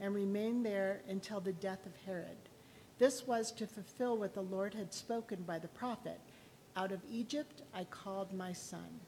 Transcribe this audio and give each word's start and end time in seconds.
and 0.00 0.14
remained 0.14 0.64
there 0.64 1.00
until 1.08 1.40
the 1.40 1.52
death 1.52 1.86
of 1.86 1.92
Herod. 2.06 2.36
This 2.98 3.26
was 3.26 3.50
to 3.52 3.66
fulfill 3.66 4.16
what 4.16 4.34
the 4.34 4.42
Lord 4.42 4.74
had 4.74 4.92
spoken 4.92 5.42
by 5.42 5.58
the 5.58 5.68
prophet 5.68 6.20
Out 6.76 6.92
of 6.92 7.00
Egypt 7.08 7.62
I 7.72 7.84
called 7.84 8.32
my 8.32 8.52
son. 8.52 9.00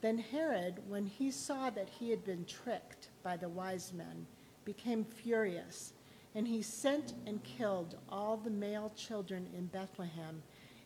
Then 0.00 0.18
Herod, 0.18 0.80
when 0.88 1.06
he 1.06 1.30
saw 1.30 1.70
that 1.70 1.88
he 1.88 2.10
had 2.10 2.24
been 2.24 2.44
tricked 2.46 3.08
by 3.22 3.36
the 3.36 3.48
wise 3.48 3.92
men, 3.92 4.26
became 4.64 5.04
furious, 5.04 5.92
and 6.34 6.46
he 6.46 6.62
sent 6.62 7.12
and 7.26 7.42
killed 7.42 7.96
all 8.08 8.36
the 8.36 8.50
male 8.50 8.92
children 8.96 9.46
in 9.56 9.66
Bethlehem 9.66 10.42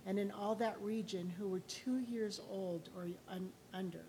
and 0.06 0.18
in 0.18 0.30
all 0.30 0.54
that 0.56 0.80
region 0.80 1.32
who 1.38 1.48
were 1.48 1.60
two 1.60 1.98
years 1.98 2.40
old 2.50 2.88
or 2.96 3.08
un- 3.28 3.52
under, 3.72 4.04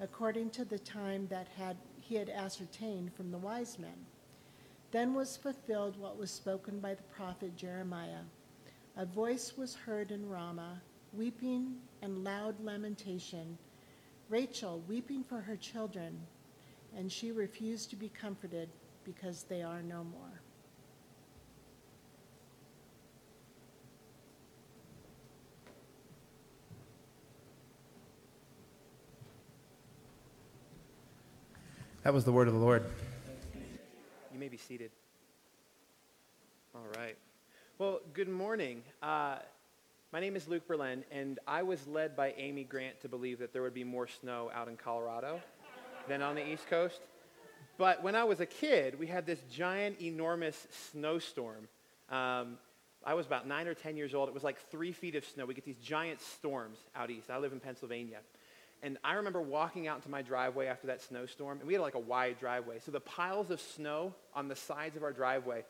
according 0.00 0.50
to 0.50 0.64
the 0.64 0.78
time 0.78 1.26
that 1.28 1.48
had, 1.56 1.76
he 2.00 2.16
had 2.16 2.28
ascertained 2.28 3.14
from 3.14 3.30
the 3.30 3.38
wise 3.38 3.78
men. 3.78 4.06
Then 4.96 5.12
was 5.12 5.36
fulfilled 5.36 5.98
what 5.98 6.16
was 6.16 6.30
spoken 6.30 6.80
by 6.80 6.94
the 6.94 7.02
prophet 7.02 7.54
Jeremiah. 7.54 8.22
A 8.96 9.04
voice 9.04 9.52
was 9.54 9.74
heard 9.74 10.10
in 10.10 10.26
Ramah, 10.26 10.80
weeping 11.12 11.74
and 12.00 12.24
loud 12.24 12.58
lamentation, 12.60 13.58
Rachel 14.30 14.82
weeping 14.88 15.22
for 15.22 15.38
her 15.38 15.54
children, 15.54 16.18
and 16.96 17.12
she 17.12 17.30
refused 17.30 17.90
to 17.90 17.96
be 17.96 18.08
comforted 18.08 18.70
because 19.04 19.42
they 19.42 19.62
are 19.62 19.82
no 19.82 20.02
more. 20.02 20.40
That 32.02 32.14
was 32.14 32.24
the 32.24 32.32
word 32.32 32.48
of 32.48 32.54
the 32.54 32.60
Lord. 32.60 32.82
May 34.46 34.50
be 34.50 34.58
seated. 34.58 34.92
All 36.72 36.86
right. 36.96 37.16
Well, 37.80 37.98
good 38.14 38.28
morning. 38.28 38.84
Uh, 39.02 39.38
my 40.12 40.20
name 40.20 40.36
is 40.36 40.46
Luke 40.46 40.68
Berlin, 40.68 41.02
and 41.10 41.40
I 41.48 41.64
was 41.64 41.84
led 41.88 42.14
by 42.14 42.32
Amy 42.36 42.62
Grant 42.62 43.00
to 43.00 43.08
believe 43.08 43.40
that 43.40 43.52
there 43.52 43.62
would 43.62 43.74
be 43.74 43.82
more 43.82 44.06
snow 44.06 44.52
out 44.54 44.68
in 44.68 44.76
Colorado 44.76 45.40
than 46.06 46.22
on 46.22 46.36
the 46.36 46.48
East 46.48 46.70
Coast. 46.70 47.00
But 47.76 48.04
when 48.04 48.14
I 48.14 48.22
was 48.22 48.38
a 48.38 48.46
kid, 48.46 48.96
we 49.00 49.08
had 49.08 49.26
this 49.26 49.40
giant, 49.50 50.00
enormous 50.00 50.68
snowstorm. 50.92 51.66
Um, 52.08 52.56
I 53.04 53.14
was 53.14 53.26
about 53.26 53.48
nine 53.48 53.66
or 53.66 53.74
10 53.74 53.96
years 53.96 54.14
old. 54.14 54.28
It 54.28 54.34
was 54.34 54.44
like 54.44 54.60
three 54.70 54.92
feet 54.92 55.16
of 55.16 55.24
snow. 55.24 55.44
We 55.44 55.54
get 55.54 55.64
these 55.64 55.78
giant 55.78 56.20
storms 56.20 56.78
out 56.94 57.10
east. 57.10 57.30
I 57.30 57.38
live 57.38 57.52
in 57.52 57.58
Pennsylvania. 57.58 58.18
And 58.82 58.98
I 59.02 59.14
remember 59.14 59.40
walking 59.40 59.88
out 59.88 59.96
into 59.96 60.10
my 60.10 60.22
driveway 60.22 60.66
after 60.66 60.88
that 60.88 61.02
snowstorm, 61.02 61.58
and 61.58 61.66
we 61.66 61.74
had 61.74 61.82
like 61.82 61.94
a 61.94 62.00
wide 62.00 62.38
driveway. 62.38 62.78
So 62.84 62.92
the 62.92 63.00
piles 63.00 63.50
of 63.50 63.60
snow 63.60 64.14
on 64.34 64.48
the 64.48 64.56
sides 64.56 64.96
of 64.96 65.02
our 65.02 65.12
driveway 65.12 65.64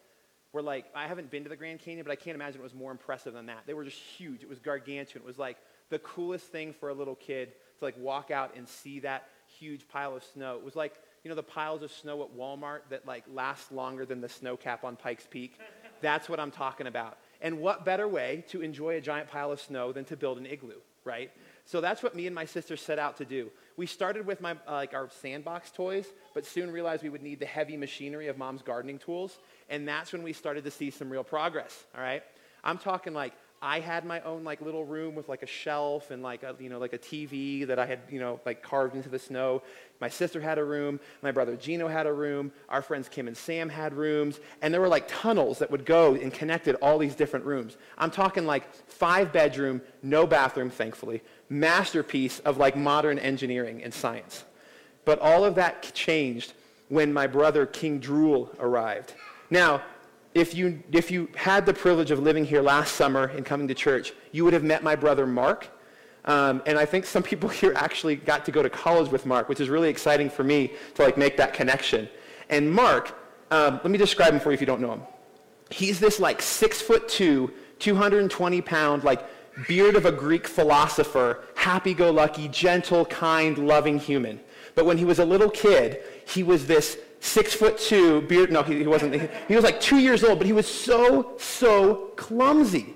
were 0.53 0.62
like, 0.62 0.87
I 0.94 1.06
haven't 1.06 1.31
been 1.31 1.43
to 1.45 1.49
the 1.49 1.56
Grand 1.56 1.81
Canyon, 1.81 2.05
but 2.05 2.12
I 2.12 2.16
can't 2.16 2.34
imagine 2.34 2.61
it 2.61 2.65
was 2.65 2.75
more 2.75 2.91
impressive 2.91 3.34
than 3.34 3.47
that. 3.47 3.65
They 3.66 3.75
were 3.75 3.84
just 3.84 3.99
huge. 3.99 4.43
It 4.43 4.49
was 4.49 4.59
gargantuan. 4.59 5.22
It 5.22 5.27
was 5.27 5.39
like 5.39 5.56
the 5.91 5.99
coolest 6.00 6.47
thing 6.47 6.72
for 6.72 6.89
a 6.89 6.95
little 6.95 7.15
kid 7.15 7.53
to 7.78 7.84
like 7.84 7.95
walk 7.99 8.31
out 8.31 8.56
and 8.56 8.69
see 8.69 9.00
that 9.00 9.28
huge 9.59 9.87
pile 9.89 10.16
of 10.16 10.25
snow. 10.25 10.56
It 10.56 10.65
was 10.65 10.77
like, 10.77 10.95
you 11.22 11.28
know, 11.28 11.34
the 11.34 11.43
piles 11.43 11.83
of 11.83 11.93
snow 11.93 12.22
at 12.22 12.37
Walmart 12.37 12.81
that 12.91 13.06
like 13.06 13.25
last 13.33 13.72
longer 13.72 14.05
than 14.05 14.21
the 14.21 14.28
snow 14.28 14.56
cap 14.56 14.84
on 14.84 14.97
Pikes 14.97 15.27
Peak. 15.28 15.59
That's 16.00 16.28
what 16.28 16.41
I'm 16.41 16.50
talking 16.50 16.87
about. 16.87 17.19
And 17.41 17.61
what 17.61 17.84
better 17.84 18.09
way 18.09 18.45
to 18.49 18.62
enjoy 18.62 18.97
a 18.97 19.00
giant 19.00 19.28
pile 19.28 19.53
of 19.53 19.61
snow 19.61 19.93
than 19.93 20.05
to 20.06 20.16
build 20.16 20.39
an 20.39 20.47
igloo, 20.47 20.81
right? 21.05 21.31
So 21.66 21.81
that's 21.81 22.03
what 22.03 22.15
me 22.15 22.27
and 22.27 22.34
my 22.34 22.44
sister 22.44 22.77
set 22.77 22.99
out 22.99 23.16
to 23.16 23.25
do. 23.25 23.50
We 23.77 23.86
started 23.86 24.24
with 24.24 24.41
my, 24.41 24.53
uh, 24.53 24.72
like 24.72 24.95
our 24.95 25.10
sandbox 25.21 25.72
toys, 25.72 26.07
but 26.33 26.47
soon 26.47 26.71
realized 26.71 27.03
we 27.03 27.09
would 27.09 27.22
need 27.22 27.41
the 27.41 27.47
heavy 27.47 27.77
machinery 27.77 28.28
of 28.28 28.39
mom's 28.39 28.63
gardening 28.63 28.98
tools. 28.98 29.39
And 29.68 29.86
that's 29.86 30.13
when 30.13 30.22
we 30.22 30.33
started 30.33 30.63
to 30.65 30.71
see 30.71 30.91
some 30.91 31.10
real 31.10 31.24
progress, 31.24 31.84
all 31.95 32.01
right? 32.01 32.22
I'm 32.63 32.78
talking 32.78 33.13
like 33.13 33.33
I 33.66 33.80
had 33.80 34.04
my 34.04 34.21
own 34.21 34.45
like 34.45 34.60
little 34.60 34.84
room 34.84 35.16
with 35.16 35.28
like 35.28 35.42
a 35.42 35.47
shelf 35.47 36.13
and 36.13 36.22
like 36.22 36.45
a, 36.45 36.54
you 36.60 36.68
know 36.68 36.78
like 36.78 36.92
a 36.92 36.98
TV 36.98 37.66
that 37.66 37.80
I 37.80 37.84
had 37.84 37.98
you 38.09 38.21
know 38.21 38.39
like 38.47 38.63
carved 38.63 38.95
into 38.95 39.09
the 39.09 39.18
snow. 39.18 39.60
My 40.01 40.09
sister 40.09 40.41
had 40.41 40.59
a 40.59 40.65
room. 40.65 41.01
My 41.21 41.33
brother 41.33 41.57
Gino 41.57 41.89
had 41.89 42.07
a 42.07 42.13
room. 42.13 42.53
Our 42.68 42.80
friends 42.80 43.09
Kim 43.09 43.27
and 43.27 43.36
Sam 43.36 43.68
had 43.68 43.92
rooms, 43.92 44.39
and 44.63 44.72
there 44.72 44.80
were 44.80 44.86
like 44.86 45.09
tunnels 45.09 45.59
that 45.59 45.68
would 45.72 45.84
go 45.84 46.15
and 46.15 46.33
connected 46.33 46.77
all 46.77 46.97
these 46.97 47.16
different 47.16 47.45
rooms. 47.45 47.77
I'm 47.98 48.13
talking 48.13 48.47
like 48.47 48.72
five 48.89 49.33
bedroom, 49.33 49.83
no 50.01 50.28
bathroom, 50.28 50.71
thankfully, 50.71 51.24
masterpiece 51.48 52.39
of 52.41 52.59
like 52.59 52.77
modern 52.77 53.18
engineering 53.18 53.83
and 53.83 53.92
science. 53.92 54.45
But 55.04 55.18
all 55.18 55.45
of 55.45 55.57
that 55.57 55.92
changed 55.92 56.53
when 56.89 57.13
my 57.13 57.27
brother 57.27 57.66
King 57.66 57.98
Drool 57.98 58.48
arrived. 58.60 59.15
Now, 59.51 59.83
if 60.36 60.54
you, 60.54 60.83
if 60.92 61.10
you 61.10 61.30
had 61.34 61.65
the 61.65 61.72
privilege 61.72 62.10
of 62.10 62.18
living 62.18 62.44
here 62.44 62.60
last 62.60 62.94
summer 62.94 63.24
and 63.24 63.44
coming 63.47 63.66
to 63.68 63.74
church, 63.74 64.12
you 64.33 64.44
would 64.44 64.53
have 64.53 64.62
met 64.62 64.83
my 64.83 64.94
brother 64.94 65.27
Mark. 65.27 65.68
Um, 66.27 66.62
and 66.66 66.78
I 66.78 66.84
think 66.84 67.06
some 67.06 67.22
people 67.22 67.48
here 67.60 67.72
actually 67.74 68.16
got 68.16 68.44
to 68.44 68.53
go 68.53 68.62
to 68.62 68.68
college 68.68 69.10
with 69.10 69.24
Mark, 69.24 69.48
which 69.48 69.60
is 69.60 69.71
really 69.71 69.88
exciting 69.88 70.28
for 70.28 70.44
me 70.44 70.72
to 70.94 71.03
like 71.03 71.16
make 71.16 71.38
that 71.38 71.54
connection. 71.54 72.06
And 72.50 72.71
Mark, 72.71 73.18
um, 73.50 73.80
let 73.83 73.91
me 73.91 73.97
describe 73.97 74.34
him 74.34 74.41
for 74.41 74.50
you 74.50 74.54
if 74.54 74.60
you 74.60 74.66
don't 74.66 74.83
know 74.83 74.92
him. 74.92 75.03
He's 75.71 75.98
this 75.98 76.21
like 76.21 76.42
six 76.42 76.82
foot 76.82 77.09
two, 77.09 77.50
220 77.78 78.60
pound, 78.60 79.04
like 79.04 79.24
beard 79.66 79.97
of 79.97 80.04
a 80.04 80.12
Greek 80.12 80.47
philosopher, 80.47 81.44
happy-go-lucky, 81.54 82.48
gentle, 82.48 83.06
kind, 83.06 83.56
loving 83.56 83.98
human. 83.98 84.39
But 84.74 84.84
when 84.84 84.98
he 84.98 85.06
was 85.06 85.18
a 85.18 85.24
little 85.24 85.48
kid, 85.48 86.00
he 86.27 86.42
was 86.42 86.66
this 86.66 86.98
six 87.27 87.55
foot 87.55 87.78
two 87.78 88.23
beard. 88.23 88.51
No, 88.53 88.63
he, 88.63 88.78
he 88.78 88.87
wasn't. 88.87 89.15
He, 89.15 89.28
he 89.49 89.55
was 89.55 89.65
like 89.65 89.81
two 89.81 89.99
years 89.99 90.23
old, 90.23 90.39
but 90.39 90.47
he 90.47 90.53
was 90.53 90.67
so, 90.67 91.33
so 91.39 92.13
clumsy. 92.17 92.95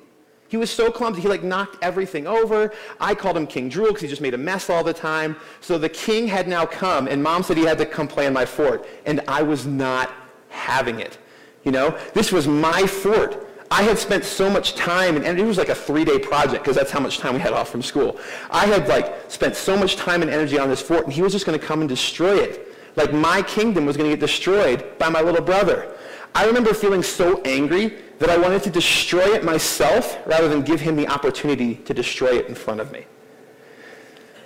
He 0.49 0.57
was 0.57 0.71
so 0.71 0.91
clumsy. 0.91 1.21
He 1.21 1.29
like 1.29 1.43
knocked 1.43 1.77
everything 1.83 2.27
over. 2.27 2.73
I 3.01 3.15
called 3.15 3.37
him 3.37 3.47
King 3.47 3.69
Drool 3.69 3.89
because 3.89 4.03
he 4.03 4.09
just 4.09 4.23
made 4.23 4.35
a 4.35 4.39
mess 4.39 4.69
all 4.69 4.83
the 4.83 4.93
time. 4.93 5.37
So 5.61 5.79
the 5.79 5.89
king 5.89 6.27
had 6.27 6.49
now 6.49 6.67
come, 6.67 7.07
and 7.07 7.23
mom 7.23 7.43
said 7.43 7.57
he 7.57 7.65
had 7.65 7.79
to 7.79 7.87
come 7.87 8.09
play 8.09 8.27
in 8.27 8.33
my 8.33 8.45
fort, 8.45 8.87
and 9.07 9.21
I 9.29 9.43
was 9.43 9.67
not 9.67 10.11
having 10.49 11.01
it. 11.01 11.19
You 11.65 11.73
know, 11.73 11.97
this 12.15 12.33
was 12.33 12.49
my 12.49 12.87
fort. 12.87 13.47
I 13.71 13.83
had 13.83 13.99
spent 13.99 14.25
so 14.25 14.51
much 14.51 14.75
time, 14.75 15.17
and 15.17 15.39
it 15.39 15.45
was 15.45 15.57
like 15.57 15.69
a 15.69 15.75
three-day 15.75 16.19
project 16.19 16.65
because 16.65 16.75
that's 16.75 16.91
how 16.91 16.99
much 16.99 17.19
time 17.19 17.35
we 17.35 17.41
had 17.41 17.53
off 17.53 17.69
from 17.69 17.83
school. 17.83 18.19
I 18.51 18.67
had 18.67 18.89
like 18.89 19.31
spent 19.31 19.55
so 19.55 19.77
much 19.77 19.95
time 19.95 20.23
and 20.23 20.31
energy 20.31 20.59
on 20.59 20.69
this 20.69 20.83
fort, 20.83 21.05
and 21.05 21.13
he 21.13 21.23
was 21.23 21.33
just 21.33 21.47
going 21.47 21.59
to 21.59 21.65
come 21.65 21.81
and 21.81 21.89
destroy 21.89 22.39
it. 22.39 22.70
Like 22.97 23.13
my 23.13 23.43
kingdom 23.43 23.87
was 23.87 23.97
going 23.97 24.11
to 24.11 24.17
get 24.17 24.21
destroyed 24.21 24.99
by 24.99 25.09
my 25.09 25.21
little 25.21 25.43
brother. 25.43 25.95
I 26.35 26.47
remember 26.47 26.75
feeling 26.75 27.03
so 27.03 27.41
angry 27.43 27.97
that 28.19 28.31
I 28.31 28.37
wanted 28.37 28.63
to 28.65 28.71
destroy 28.71 29.35
it 29.35 29.45
myself 29.45 30.19
rather 30.27 30.49
than 30.49 30.63
give 30.63 30.81
him 30.81 30.97
the 30.97 31.09
opportunity 31.09 31.77
to 31.77 31.95
destroy 31.95 32.39
it 32.39 32.47
in 32.47 32.55
front 32.55 32.81
of 32.81 32.93
me. 32.93 33.07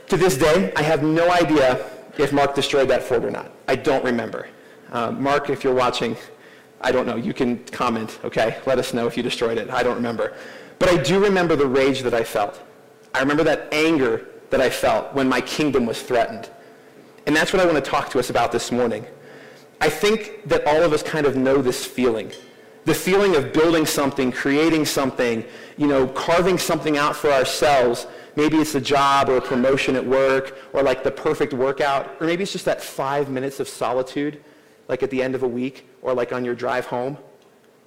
To 0.08 0.17
this 0.17 0.37
day, 0.37 0.73
I 0.76 0.82
have 0.82 1.02
no 1.02 1.31
idea 1.31 1.85
if 2.19 2.32
Mark 2.32 2.55
destroyed 2.55 2.88
that 2.88 3.02
fort 3.02 3.25
or 3.25 3.31
not. 3.31 3.50
I 3.67 3.76
don't 3.76 4.05
remember. 4.05 4.49
Uh, 4.93 5.11
Mark, 5.11 5.50
if 5.50 5.64
you're 5.64 5.75
watching, 5.75 6.17
I 6.81 6.93
don't 6.93 7.06
know. 7.06 7.17
You 7.17 7.35
can 7.35 7.64
comment, 7.67 8.19
okay? 8.25 8.61
Let 8.67 8.79
us 8.79 8.94
know 8.94 9.06
if 9.06 9.17
you 9.17 9.23
destroyed 9.23 9.58
it. 9.58 9.70
I 9.70 9.82
don't 9.82 9.97
remember. 9.97 10.35
But 10.79 10.88
I 10.90 11.02
do 11.02 11.19
remember 11.23 11.56
the 11.56 11.67
rage 11.67 12.02
that 12.02 12.14
I 12.14 12.23
felt. 12.23 12.62
I 13.14 13.20
remember 13.20 13.43
that 13.44 13.73
anger 13.73 14.26
that 14.50 14.61
I 14.61 14.70
felt 14.70 15.12
when 15.14 15.29
my 15.29 15.40
kingdom 15.40 15.87
was 15.87 16.02
threatened. 16.02 16.50
And 17.26 17.35
that's 17.35 17.53
what 17.53 17.62
I 17.62 17.65
want 17.65 17.82
to 17.82 17.91
talk 17.91 18.11
to 18.11 18.19
us 18.19 18.31
about 18.31 18.53
this 18.53 18.71
morning. 18.71 19.06
I 19.81 19.88
think 19.88 20.49
that 20.49 20.67
all 20.67 20.82
of 20.82 20.93
us 20.93 21.03
kind 21.03 21.26
of 21.26 21.37
know 21.37 21.62
this 21.62 21.85
feeling. 21.85 22.31
The 22.85 22.94
feeling 22.94 23.35
of 23.35 23.53
building 23.53 23.87
something, 23.87 24.31
creating 24.31 24.85
something, 24.85 25.44
you 25.76 25.87
know, 25.87 26.06
carving 26.09 26.59
something 26.59 26.99
out 26.99 27.17
for 27.17 27.31
ourselves. 27.31 28.06
Maybe 28.37 28.59
it's 28.59 28.75
a 28.75 28.81
job 28.81 29.29
or 29.29 29.38
a 29.38 29.41
promotion 29.41 29.97
at 29.97 30.05
work 30.05 30.59
or 30.73 30.82
like 30.82 31.03
the 31.03 31.11
perfect 31.11 31.55
workout. 31.55 32.15
Or 32.21 32.26
maybe 32.26 32.43
it's 32.43 32.53
just 32.53 32.67
that 32.67 32.82
five 32.82 33.31
minutes 33.31 33.59
of 33.61 33.69
solitude 33.69 34.43
like 34.88 35.03
at 35.03 35.11
the 35.11 35.23
end 35.23 35.35
of 35.35 35.43
a 35.43 35.49
week 35.49 35.88
or 36.03 36.12
like 36.12 36.32
on 36.32 36.44
your 36.44 36.55
drive 36.55 36.87
home, 36.87 37.17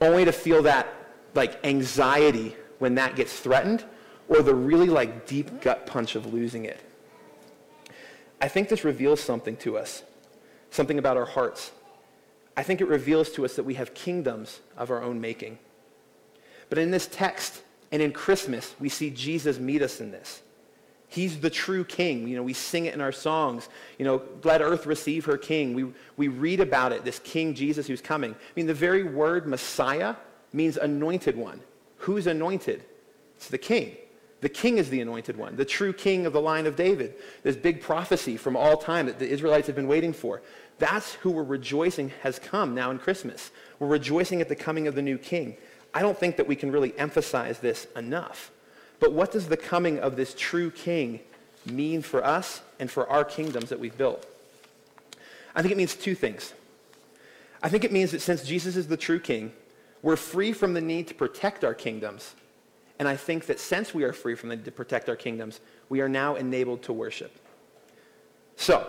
only 0.01 0.25
to 0.25 0.31
feel 0.31 0.63
that 0.63 0.87
like 1.35 1.63
anxiety 1.63 2.55
when 2.79 2.95
that 2.95 3.15
gets 3.15 3.39
threatened 3.39 3.85
or 4.29 4.41
the 4.41 4.53
really 4.53 4.87
like 4.87 5.27
deep 5.27 5.61
gut 5.61 5.85
punch 5.85 6.15
of 6.15 6.33
losing 6.33 6.65
it. 6.65 6.81
I 8.41 8.47
think 8.47 8.69
this 8.69 8.83
reveals 8.83 9.19
something 9.19 9.57
to 9.57 9.77
us, 9.77 10.03
something 10.71 10.99
about 10.99 11.17
our 11.17 11.25
hearts. 11.25 11.71
I 12.55 12.63
think 12.63 12.81
it 12.81 12.87
reveals 12.87 13.31
to 13.33 13.45
us 13.45 13.55
that 13.55 13.63
we 13.63 13.75
have 13.75 13.93
kingdoms 13.93 14.61
of 14.75 14.91
our 14.91 15.01
own 15.01 15.21
making. 15.21 15.59
But 16.69 16.77
in 16.77 16.91
this 16.91 17.07
text 17.07 17.61
and 17.91 18.01
in 18.01 18.11
Christmas, 18.11 18.75
we 18.79 18.89
see 18.89 19.09
Jesus 19.09 19.59
meet 19.59 19.81
us 19.81 20.01
in 20.01 20.11
this. 20.11 20.41
He's 21.09 21.39
the 21.39 21.49
true 21.49 21.85
king. 21.85 22.27
You 22.27 22.35
know, 22.35 22.43
we 22.43 22.53
sing 22.53 22.85
it 22.85 22.93
in 22.93 22.99
our 22.99 23.13
songs. 23.13 23.69
You 23.97 24.05
know, 24.05 24.21
let 24.43 24.61
earth 24.61 24.85
receive 24.85 25.25
her 25.25 25.37
king. 25.37 25.73
We, 25.73 25.93
we 26.17 26.27
read 26.27 26.59
about 26.59 26.91
it, 26.91 27.05
this 27.05 27.19
King 27.19 27.53
Jesus 27.53 27.87
who's 27.87 28.01
coming. 28.01 28.33
I 28.33 28.51
mean, 28.55 28.65
the 28.65 28.73
very 28.73 29.03
word 29.03 29.47
Messiah 29.47 30.15
means 30.51 30.75
anointed 30.75 31.37
one. 31.37 31.61
Who's 31.99 32.27
anointed? 32.27 32.83
It's 33.37 33.47
the 33.47 33.57
king. 33.57 33.95
The 34.39 34.49
king 34.49 34.77
is 34.77 34.89
the 34.89 35.01
anointed 35.01 35.35
one, 35.35 35.55
the 35.55 35.65
true 35.65 35.93
king 35.93 36.25
of 36.25 36.33
the 36.33 36.41
line 36.41 36.67
of 36.67 36.75
David. 36.75 37.15
This 37.41 37.55
big 37.55 37.81
prophecy 37.81 38.37
from 38.37 38.55
all 38.55 38.77
time 38.77 39.07
that 39.07 39.17
the 39.17 39.27
Israelites 39.27 39.67
have 39.67 39.75
been 39.75 39.87
waiting 39.87 40.13
for. 40.13 40.41
That's 40.77 41.15
who 41.15 41.31
we're 41.31 41.43
rejoicing 41.43 42.11
has 42.21 42.37
come 42.37 42.75
now 42.75 42.91
in 42.91 42.99
Christmas. 42.99 43.49
We're 43.79 43.87
rejoicing 43.87 44.41
at 44.41 44.49
the 44.49 44.55
coming 44.55 44.87
of 44.87 44.93
the 44.93 45.01
new 45.01 45.17
king. 45.17 45.57
I 45.93 46.01
don't 46.01 46.17
think 46.17 46.37
that 46.37 46.47
we 46.47 46.55
can 46.55 46.71
really 46.71 46.97
emphasize 46.99 47.59
this 47.59 47.87
enough. 47.95 48.51
But 48.99 49.13
what 49.13 49.31
does 49.31 49.47
the 49.47 49.57
coming 49.57 49.99
of 49.99 50.15
this 50.15 50.35
true 50.37 50.69
king 50.69 51.19
mean 51.65 52.03
for 52.03 52.23
us 52.23 52.61
and 52.79 52.91
for 52.91 53.09
our 53.09 53.25
kingdoms 53.25 53.69
that 53.69 53.79
we've 53.79 53.97
built? 53.97 54.27
I 55.55 55.63
think 55.63 55.71
it 55.71 55.77
means 55.77 55.95
two 55.95 56.13
things. 56.13 56.53
I 57.63 57.69
think 57.69 57.83
it 57.83 57.91
means 57.91 58.11
that 58.11 58.21
since 58.21 58.43
Jesus 58.43 58.75
is 58.75 58.87
the 58.87 58.97
true 58.97 59.19
king, 59.19 59.53
we're 60.03 60.15
free 60.15 60.53
from 60.53 60.75
the 60.75 60.81
need 60.81 61.07
to 61.07 61.15
protect 61.15 61.63
our 61.63 61.73
kingdoms. 61.73 62.35
And 62.99 63.07
I 63.07 63.15
think 63.15 63.45
that 63.45 63.59
since 63.59 63.93
we 63.93 64.03
are 64.03 64.13
free 64.13 64.35
from 64.35 64.49
the 64.49 64.55
need 64.55 64.65
to 64.65 64.71
protect 64.71 65.07
our 65.09 65.15
kingdoms, 65.15 65.59
we 65.89 66.01
are 66.01 66.09
now 66.09 66.35
enabled 66.35 66.83
to 66.83 66.93
worship. 66.93 67.37
So, 68.55 68.87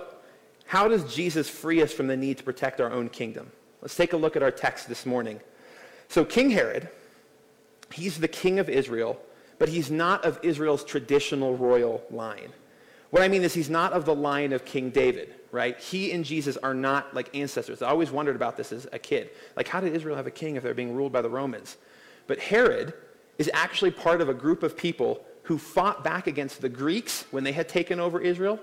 how 0.66 0.88
does 0.88 1.14
Jesus 1.14 1.48
free 1.48 1.82
us 1.82 1.92
from 1.92 2.06
the 2.06 2.16
need 2.16 2.38
to 2.38 2.44
protect 2.44 2.80
our 2.80 2.90
own 2.90 3.08
kingdom? 3.08 3.50
Let's 3.80 3.96
take 3.96 4.12
a 4.12 4.16
look 4.16 4.36
at 4.36 4.42
our 4.42 4.50
text 4.50 4.88
this 4.88 5.06
morning. 5.06 5.40
So, 6.08 6.24
King 6.24 6.50
Herod, 6.50 6.88
he's 7.92 8.18
the 8.18 8.28
king 8.28 8.58
of 8.58 8.68
Israel 8.68 9.20
but 9.58 9.68
he's 9.68 9.90
not 9.90 10.24
of 10.24 10.38
Israel's 10.42 10.84
traditional 10.84 11.56
royal 11.56 12.02
line. 12.10 12.52
What 13.10 13.22
I 13.22 13.28
mean 13.28 13.42
is 13.42 13.54
he's 13.54 13.70
not 13.70 13.92
of 13.92 14.04
the 14.04 14.14
line 14.14 14.52
of 14.52 14.64
King 14.64 14.90
David, 14.90 15.34
right? 15.50 15.78
He 15.78 16.12
and 16.12 16.24
Jesus 16.24 16.56
are 16.58 16.74
not 16.74 17.14
like 17.14 17.34
ancestors. 17.34 17.82
I 17.82 17.88
always 17.88 18.10
wondered 18.10 18.36
about 18.36 18.56
this 18.56 18.70
as 18.72 18.86
a 18.92 18.98
kid. 18.98 19.30
Like, 19.56 19.66
how 19.66 19.80
did 19.80 19.94
Israel 19.94 20.16
have 20.16 20.26
a 20.26 20.30
king 20.30 20.56
if 20.56 20.62
they're 20.62 20.74
being 20.74 20.94
ruled 20.94 21.12
by 21.12 21.22
the 21.22 21.30
Romans? 21.30 21.76
But 22.26 22.38
Herod 22.38 22.92
is 23.38 23.50
actually 23.54 23.90
part 23.90 24.20
of 24.20 24.28
a 24.28 24.34
group 24.34 24.62
of 24.62 24.76
people 24.76 25.24
who 25.44 25.56
fought 25.56 26.04
back 26.04 26.26
against 26.26 26.60
the 26.60 26.68
Greeks 26.68 27.24
when 27.30 27.44
they 27.44 27.52
had 27.52 27.68
taken 27.68 27.98
over 27.98 28.20
Israel 28.20 28.60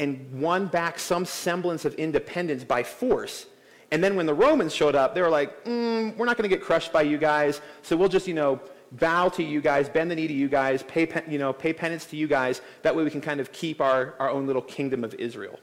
and 0.00 0.40
won 0.40 0.66
back 0.66 0.98
some 0.98 1.24
semblance 1.24 1.84
of 1.84 1.94
independence 1.94 2.64
by 2.64 2.82
force. 2.82 3.46
And 3.90 4.02
then 4.02 4.16
when 4.16 4.26
the 4.26 4.34
Romans 4.34 4.74
showed 4.74 4.94
up, 4.94 5.14
they 5.14 5.22
were 5.22 5.30
like, 5.30 5.64
mm, 5.64 6.16
we're 6.16 6.26
not 6.26 6.36
going 6.36 6.48
to 6.48 6.54
get 6.54 6.64
crushed 6.64 6.92
by 6.92 7.02
you 7.02 7.18
guys, 7.18 7.60
so 7.82 7.96
we'll 7.96 8.08
just, 8.08 8.26
you 8.26 8.34
know, 8.34 8.60
bow 8.92 9.28
to 9.28 9.42
you 9.42 9.60
guys, 9.60 9.88
bend 9.88 10.10
the 10.10 10.14
knee 10.14 10.28
to 10.28 10.34
you 10.34 10.48
guys, 10.48 10.82
pay, 10.82 11.08
you 11.28 11.38
know, 11.38 11.52
pay 11.52 11.72
penance 11.72 12.04
to 12.06 12.16
you 12.16 12.26
guys. 12.26 12.60
That 12.82 12.96
way 12.96 13.04
we 13.04 13.10
can 13.10 13.20
kind 13.20 13.40
of 13.40 13.52
keep 13.52 13.80
our, 13.80 14.14
our 14.18 14.30
own 14.30 14.46
little 14.46 14.62
kingdom 14.62 15.04
of 15.04 15.14
Israel. 15.14 15.58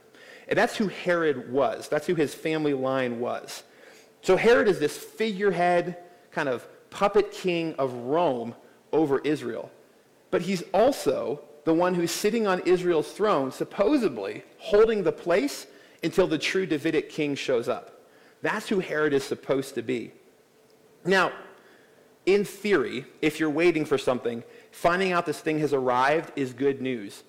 And 0.48 0.58
that's 0.58 0.76
who 0.78 0.88
Herod 0.88 1.52
was. 1.52 1.88
That's 1.88 2.06
who 2.08 2.16
his 2.16 2.36
family 2.36 2.74
line 2.74 3.20
was. 3.20 3.64
So 4.22 4.38
Herod 4.38 4.68
is 4.68 4.80
this 4.80 4.98
figurehead, 4.98 5.98
kind 6.32 6.50
of 6.50 6.68
puppet 6.96 7.30
king 7.30 7.76
of 7.78 7.94
Rome 7.94 8.56
over 8.94 9.20
Israel. 9.20 9.70
But 10.32 10.42
he's 10.42 10.64
also 10.74 11.42
the 11.66 11.74
one 11.74 11.94
who's 11.94 12.10
sitting 12.10 12.48
on 12.48 12.62
Israel's 12.62 13.12
throne, 13.12 13.52
supposedly 13.52 14.44
holding 14.60 15.04
the 15.04 15.12
place 15.12 15.68
until 16.04 16.26
the 16.26 16.38
true 16.38 16.66
Davidic 16.66 17.10
king 17.10 17.36
shows 17.36 17.68
up. 17.68 18.00
That's 18.42 18.70
who 18.70 18.80
Herod 18.80 19.12
is 19.12 19.26
supposed 19.26 19.76
to 19.76 19.82
be. 19.82 20.14
Now, 21.04 21.34
in 22.26 22.46
theory, 22.46 23.06
if 23.22 23.42
you're 23.42 23.50
waiting 23.50 23.84
for 23.84 23.98
something, 23.98 24.44
finding 24.72 25.12
out 25.12 25.26
this 25.26 25.42
thing 25.42 25.60
has 25.60 25.74
arrived 25.74 26.32
is 26.38 26.54
good 26.54 26.82
news. 26.82 27.24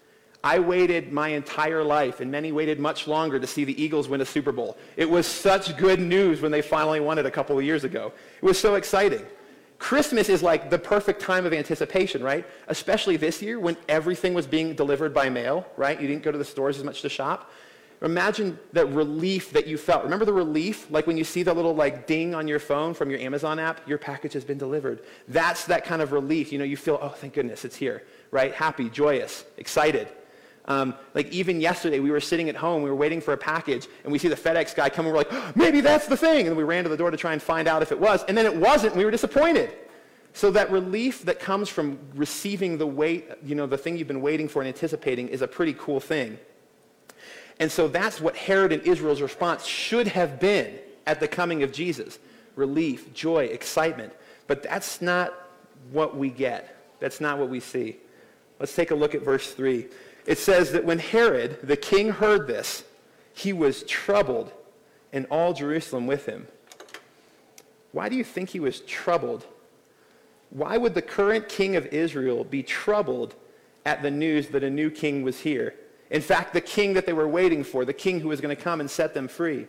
I 0.44 0.60
waited 0.60 1.12
my 1.12 1.30
entire 1.30 1.82
life, 1.82 2.20
and 2.20 2.30
many 2.30 2.52
waited 2.52 2.78
much 2.78 3.08
longer 3.08 3.40
to 3.40 3.46
see 3.48 3.64
the 3.64 3.82
Eagles 3.82 4.08
win 4.08 4.20
a 4.20 4.24
Super 4.24 4.52
Bowl. 4.52 4.78
It 4.96 5.10
was 5.10 5.26
such 5.26 5.76
good 5.76 5.98
news 5.98 6.40
when 6.40 6.52
they 6.52 6.62
finally 6.62 7.00
won 7.00 7.18
it 7.18 7.26
a 7.26 7.32
couple 7.32 7.58
of 7.58 7.64
years 7.64 7.82
ago. 7.82 8.12
It 8.36 8.44
was 8.44 8.60
so 8.60 8.76
exciting. 8.76 9.26
Christmas 9.78 10.28
is 10.28 10.42
like 10.42 10.70
the 10.70 10.78
perfect 10.78 11.20
time 11.20 11.44
of 11.44 11.52
anticipation, 11.52 12.22
right? 12.22 12.46
Especially 12.68 13.16
this 13.16 13.42
year 13.42 13.60
when 13.60 13.76
everything 13.88 14.32
was 14.32 14.46
being 14.46 14.74
delivered 14.74 15.12
by 15.12 15.28
mail, 15.28 15.66
right? 15.76 16.00
You 16.00 16.08
didn't 16.08 16.22
go 16.22 16.32
to 16.32 16.38
the 16.38 16.44
stores 16.44 16.78
as 16.78 16.84
much 16.84 17.02
to 17.02 17.08
shop. 17.08 17.50
Imagine 18.02 18.58
that 18.72 18.86
relief 18.86 19.52
that 19.52 19.66
you 19.66 19.78
felt. 19.78 20.04
Remember 20.04 20.24
the 20.24 20.32
relief? 20.32 20.90
Like 20.90 21.06
when 21.06 21.16
you 21.16 21.24
see 21.24 21.42
the 21.42 21.54
little 21.54 21.74
like 21.74 22.06
ding 22.06 22.34
on 22.34 22.46
your 22.46 22.58
phone 22.58 22.92
from 22.92 23.10
your 23.10 23.18
Amazon 23.20 23.58
app, 23.58 23.86
your 23.88 23.98
package 23.98 24.34
has 24.34 24.44
been 24.44 24.58
delivered. 24.58 25.02
That's 25.28 25.64
that 25.66 25.84
kind 25.84 26.02
of 26.02 26.12
relief. 26.12 26.52
You 26.52 26.58
know, 26.58 26.64
you 26.64 26.76
feel, 26.76 26.98
oh, 27.00 27.08
thank 27.08 27.34
goodness 27.34 27.64
it's 27.64 27.76
here, 27.76 28.02
right? 28.30 28.52
Happy, 28.52 28.90
joyous, 28.90 29.44
excited. 29.56 30.08
Um, 30.68 30.94
like 31.14 31.30
even 31.30 31.60
yesterday, 31.60 32.00
we 32.00 32.10
were 32.10 32.20
sitting 32.20 32.48
at 32.48 32.56
home, 32.56 32.82
we 32.82 32.90
were 32.90 32.96
waiting 32.96 33.20
for 33.20 33.32
a 33.32 33.36
package, 33.36 33.86
and 34.02 34.12
we 34.12 34.18
see 34.18 34.28
the 34.28 34.36
FedEx 34.36 34.74
guy 34.74 34.88
come, 34.88 35.06
and 35.06 35.12
we're 35.12 35.18
like, 35.18 35.32
oh, 35.32 35.52
maybe 35.54 35.80
that's 35.80 36.06
the 36.06 36.16
thing. 36.16 36.48
And 36.48 36.56
we 36.56 36.64
ran 36.64 36.84
to 36.84 36.90
the 36.90 36.96
door 36.96 37.10
to 37.10 37.16
try 37.16 37.32
and 37.32 37.40
find 37.40 37.68
out 37.68 37.82
if 37.82 37.92
it 37.92 38.00
was, 38.00 38.24
and 38.24 38.36
then 38.36 38.46
it 38.46 38.56
wasn't, 38.56 38.92
and 38.92 38.98
we 38.98 39.04
were 39.04 39.10
disappointed. 39.10 39.70
So 40.32 40.50
that 40.50 40.70
relief 40.70 41.24
that 41.24 41.40
comes 41.40 41.68
from 41.68 41.98
receiving 42.14 42.76
the 42.78 42.86
wait, 42.86 43.30
you 43.44 43.54
know, 43.54 43.66
the 43.66 43.78
thing 43.78 43.96
you've 43.96 44.08
been 44.08 44.20
waiting 44.20 44.48
for 44.48 44.60
and 44.60 44.68
anticipating 44.68 45.28
is 45.28 45.40
a 45.40 45.48
pretty 45.48 45.72
cool 45.72 46.00
thing. 46.00 46.38
And 47.58 47.72
so 47.72 47.88
that's 47.88 48.20
what 48.20 48.36
Herod 48.36 48.72
and 48.72 48.82
Israel's 48.82 49.22
response 49.22 49.64
should 49.64 50.08
have 50.08 50.38
been 50.38 50.78
at 51.06 51.20
the 51.20 51.28
coming 51.28 51.62
of 51.62 51.72
Jesus. 51.72 52.18
Relief, 52.54 53.14
joy, 53.14 53.44
excitement. 53.44 54.12
But 54.46 54.62
that's 54.62 55.00
not 55.00 55.32
what 55.90 56.16
we 56.16 56.28
get. 56.28 56.76
That's 57.00 57.20
not 57.20 57.38
what 57.38 57.48
we 57.48 57.60
see. 57.60 57.96
Let's 58.58 58.74
take 58.74 58.90
a 58.90 58.94
look 58.94 59.14
at 59.14 59.22
verse 59.22 59.52
3. 59.52 59.86
It 60.26 60.38
says 60.38 60.72
that 60.72 60.84
when 60.84 60.98
Herod, 60.98 61.60
the 61.62 61.76
king, 61.76 62.10
heard 62.10 62.46
this, 62.46 62.84
he 63.32 63.52
was 63.52 63.84
troubled, 63.84 64.52
and 65.12 65.26
all 65.30 65.52
Jerusalem 65.52 66.06
with 66.06 66.26
him. 66.26 66.48
Why 67.92 68.08
do 68.08 68.16
you 68.16 68.24
think 68.24 68.50
he 68.50 68.60
was 68.60 68.80
troubled? 68.80 69.46
Why 70.50 70.76
would 70.76 70.94
the 70.94 71.02
current 71.02 71.48
king 71.48 71.76
of 71.76 71.86
Israel 71.86 72.44
be 72.44 72.62
troubled 72.62 73.34
at 73.84 74.02
the 74.02 74.10
news 74.10 74.48
that 74.48 74.64
a 74.64 74.70
new 74.70 74.90
king 74.90 75.22
was 75.22 75.40
here? 75.40 75.74
In 76.10 76.20
fact, 76.20 76.52
the 76.52 76.60
king 76.60 76.94
that 76.94 77.06
they 77.06 77.12
were 77.12 77.28
waiting 77.28 77.64
for, 77.64 77.84
the 77.84 77.92
king 77.92 78.20
who 78.20 78.28
was 78.28 78.40
going 78.40 78.54
to 78.54 78.62
come 78.62 78.80
and 78.80 78.90
set 78.90 79.14
them 79.14 79.28
free. 79.28 79.66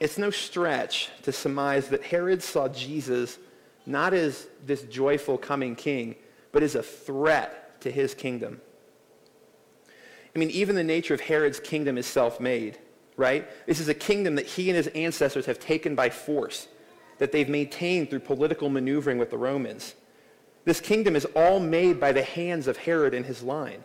It's 0.00 0.18
no 0.18 0.30
stretch 0.30 1.10
to 1.22 1.32
surmise 1.32 1.88
that 1.88 2.02
Herod 2.02 2.42
saw 2.42 2.68
Jesus 2.68 3.38
not 3.86 4.14
as 4.14 4.48
this 4.64 4.82
joyful 4.82 5.38
coming 5.38 5.76
king, 5.76 6.16
but 6.52 6.62
as 6.62 6.74
a 6.74 6.82
threat 6.82 7.80
to 7.82 7.90
his 7.90 8.14
kingdom. 8.14 8.60
I 10.34 10.38
mean, 10.38 10.50
even 10.50 10.76
the 10.76 10.84
nature 10.84 11.14
of 11.14 11.20
Herod's 11.20 11.60
kingdom 11.60 11.98
is 11.98 12.06
self-made, 12.06 12.78
right? 13.16 13.48
This 13.66 13.80
is 13.80 13.88
a 13.88 13.94
kingdom 13.94 14.34
that 14.36 14.46
he 14.46 14.70
and 14.70 14.76
his 14.76 14.86
ancestors 14.88 15.46
have 15.46 15.58
taken 15.58 15.94
by 15.94 16.10
force, 16.10 16.68
that 17.18 17.32
they've 17.32 17.48
maintained 17.48 18.10
through 18.10 18.20
political 18.20 18.70
maneuvering 18.70 19.18
with 19.18 19.30
the 19.30 19.38
Romans. 19.38 19.94
This 20.64 20.80
kingdom 20.80 21.16
is 21.16 21.26
all 21.36 21.60
made 21.60 22.00
by 22.00 22.12
the 22.12 22.22
hands 22.22 22.66
of 22.66 22.76
Herod 22.78 23.14
and 23.14 23.26
his 23.26 23.42
line. 23.42 23.84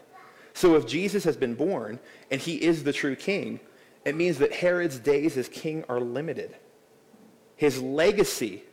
So 0.54 0.76
if 0.76 0.88
Jesus 0.88 1.24
has 1.24 1.36
been 1.38 1.54
born 1.54 2.00
and 2.32 2.40
he 2.40 2.56
is 2.56 2.84
the 2.84 2.94
true 2.94 3.16
king, 3.16 3.60
it 4.06 4.16
means 4.16 4.38
that 4.38 4.54
Herod's 4.54 5.00
days 5.00 5.38
as 5.38 5.50
king 5.50 5.84
are 5.90 6.00
limited. 6.00 6.56
His 7.58 7.82
legacy 7.82 8.64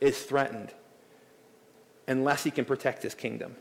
is 0.00 0.22
threatened 0.22 0.72
unless 2.06 2.44
he 2.44 2.50
can 2.50 2.64
protect 2.64 3.02
his 3.02 3.14
kingdom. 3.14 3.56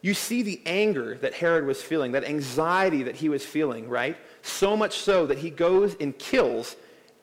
You 0.00 0.14
see 0.14 0.42
the 0.42 0.60
anger 0.64 1.16
that 1.16 1.34
Herod 1.34 1.66
was 1.66 1.82
feeling, 1.82 2.12
that 2.12 2.24
anxiety 2.24 3.02
that 3.04 3.16
he 3.16 3.28
was 3.28 3.44
feeling, 3.44 3.88
right? 3.88 4.16
So 4.42 4.76
much 4.76 4.98
so 4.98 5.26
that 5.26 5.38
he 5.38 5.50
goes 5.50 5.96
and 6.00 6.16
kills 6.18 6.76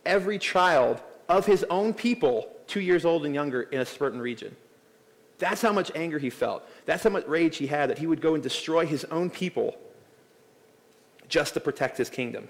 every 0.06 0.38
child 0.38 1.02
of 1.30 1.46
his 1.46 1.64
own 1.70 1.94
people, 1.94 2.50
two 2.68 2.82
years 2.82 3.06
old 3.06 3.26
and 3.26 3.34
younger, 3.34 3.64
in 3.64 3.80
a 3.80 3.86
certain 3.86 4.20
region. 4.20 4.56
That's 5.38 5.62
how 5.62 5.72
much 5.72 5.92
anger 5.96 6.18
he 6.18 6.30
felt. 6.30 6.64
That's 6.86 7.04
how 7.04 7.10
much 7.10 7.26
rage 7.28 7.58
he 7.58 7.68
had 7.68 7.90
that 7.90 7.98
he 7.98 8.08
would 8.08 8.22
go 8.22 8.36
and 8.36 8.44
destroy 8.44 8.86
his 8.86 9.06
own 9.06 9.30
people 9.30 9.78
just 11.28 11.54
to 11.56 11.60
protect 11.60 11.98
his 11.98 12.10
kingdom. 12.10 12.48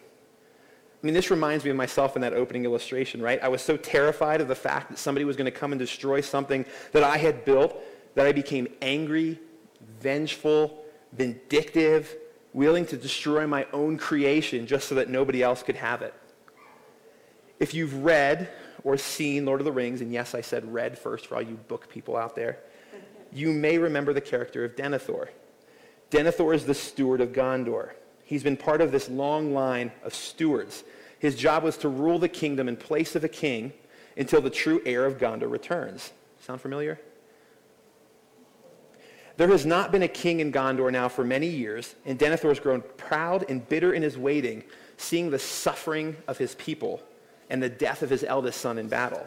I 1.01 1.05
mean, 1.05 1.13
this 1.13 1.29
reminds 1.29 1.63
me 1.63 1.69
of 1.69 1.77
myself 1.77 2.15
in 2.15 2.21
that 2.23 2.33
opening 2.33 2.65
illustration, 2.65 3.21
right? 3.21 3.41
I 3.41 3.47
was 3.47 3.61
so 3.61 3.77
terrified 3.77 4.41
of 4.41 4.47
the 4.47 4.55
fact 4.55 4.89
that 4.89 4.97
somebody 4.97 5.23
was 5.23 5.35
going 5.35 5.45
to 5.45 5.51
come 5.51 5.71
and 5.71 5.79
destroy 5.79 6.21
something 6.21 6.65
that 6.93 7.03
I 7.03 7.17
had 7.17 7.45
built 7.45 7.79
that 8.15 8.25
I 8.25 8.31
became 8.31 8.67
angry, 8.81 9.39
vengeful, 9.99 10.83
vindictive, 11.13 12.15
willing 12.53 12.85
to 12.85 12.97
destroy 12.97 13.45
my 13.45 13.67
own 13.73 13.97
creation 13.97 14.65
just 14.65 14.87
so 14.87 14.95
that 14.95 15.09
nobody 15.09 15.43
else 15.43 15.61
could 15.61 15.75
have 15.75 16.01
it. 16.01 16.13
If 17.59 17.73
you've 17.73 18.03
read 18.03 18.49
or 18.83 18.97
seen 18.97 19.45
Lord 19.45 19.61
of 19.61 19.65
the 19.65 19.71
Rings, 19.71 20.01
and 20.01 20.11
yes, 20.11 20.35
I 20.35 20.41
said 20.41 20.71
read 20.73 20.97
first 20.97 21.27
for 21.27 21.35
all 21.35 21.41
you 21.41 21.55
book 21.55 21.89
people 21.89 22.15
out 22.15 22.35
there, 22.35 22.59
you 23.31 23.51
may 23.51 23.77
remember 23.77 24.13
the 24.13 24.21
character 24.21 24.63
of 24.63 24.75
Denethor. 24.75 25.27
Denethor 26.11 26.55
is 26.55 26.65
the 26.65 26.73
steward 26.73 27.19
of 27.19 27.33
Gondor. 27.33 27.91
He's 28.23 28.43
been 28.43 28.57
part 28.57 28.81
of 28.81 28.91
this 28.91 29.09
long 29.09 29.53
line 29.53 29.91
of 30.03 30.13
stewards. 30.13 30.83
His 31.19 31.35
job 31.35 31.63
was 31.63 31.77
to 31.77 31.89
rule 31.89 32.19
the 32.19 32.29
kingdom 32.29 32.69
in 32.69 32.77
place 32.77 33.15
of 33.15 33.23
a 33.23 33.29
king 33.29 33.73
until 34.17 34.41
the 34.41 34.49
true 34.49 34.81
heir 34.85 35.05
of 35.05 35.17
Gondor 35.17 35.49
returns. 35.49 36.11
Sound 36.39 36.61
familiar? 36.61 36.99
There 39.37 39.49
has 39.49 39.65
not 39.65 39.91
been 39.91 40.03
a 40.03 40.07
king 40.07 40.39
in 40.39 40.51
Gondor 40.51 40.91
now 40.91 41.09
for 41.09 41.25
many 41.25 41.47
years, 41.47 41.95
and 42.05 42.17
Denethor 42.17 42.49
has 42.49 42.59
grown 42.59 42.81
proud 42.95 43.45
and 43.49 43.67
bitter 43.67 43.93
in 43.93 44.01
his 44.01 44.17
waiting, 44.17 44.63
seeing 44.97 45.29
the 45.29 45.39
suffering 45.39 46.15
of 46.27 46.37
his 46.37 46.55
people 46.55 47.01
and 47.49 47.61
the 47.61 47.69
death 47.69 48.01
of 48.01 48.09
his 48.09 48.23
eldest 48.23 48.61
son 48.61 48.77
in 48.77 48.87
battle. 48.87 49.25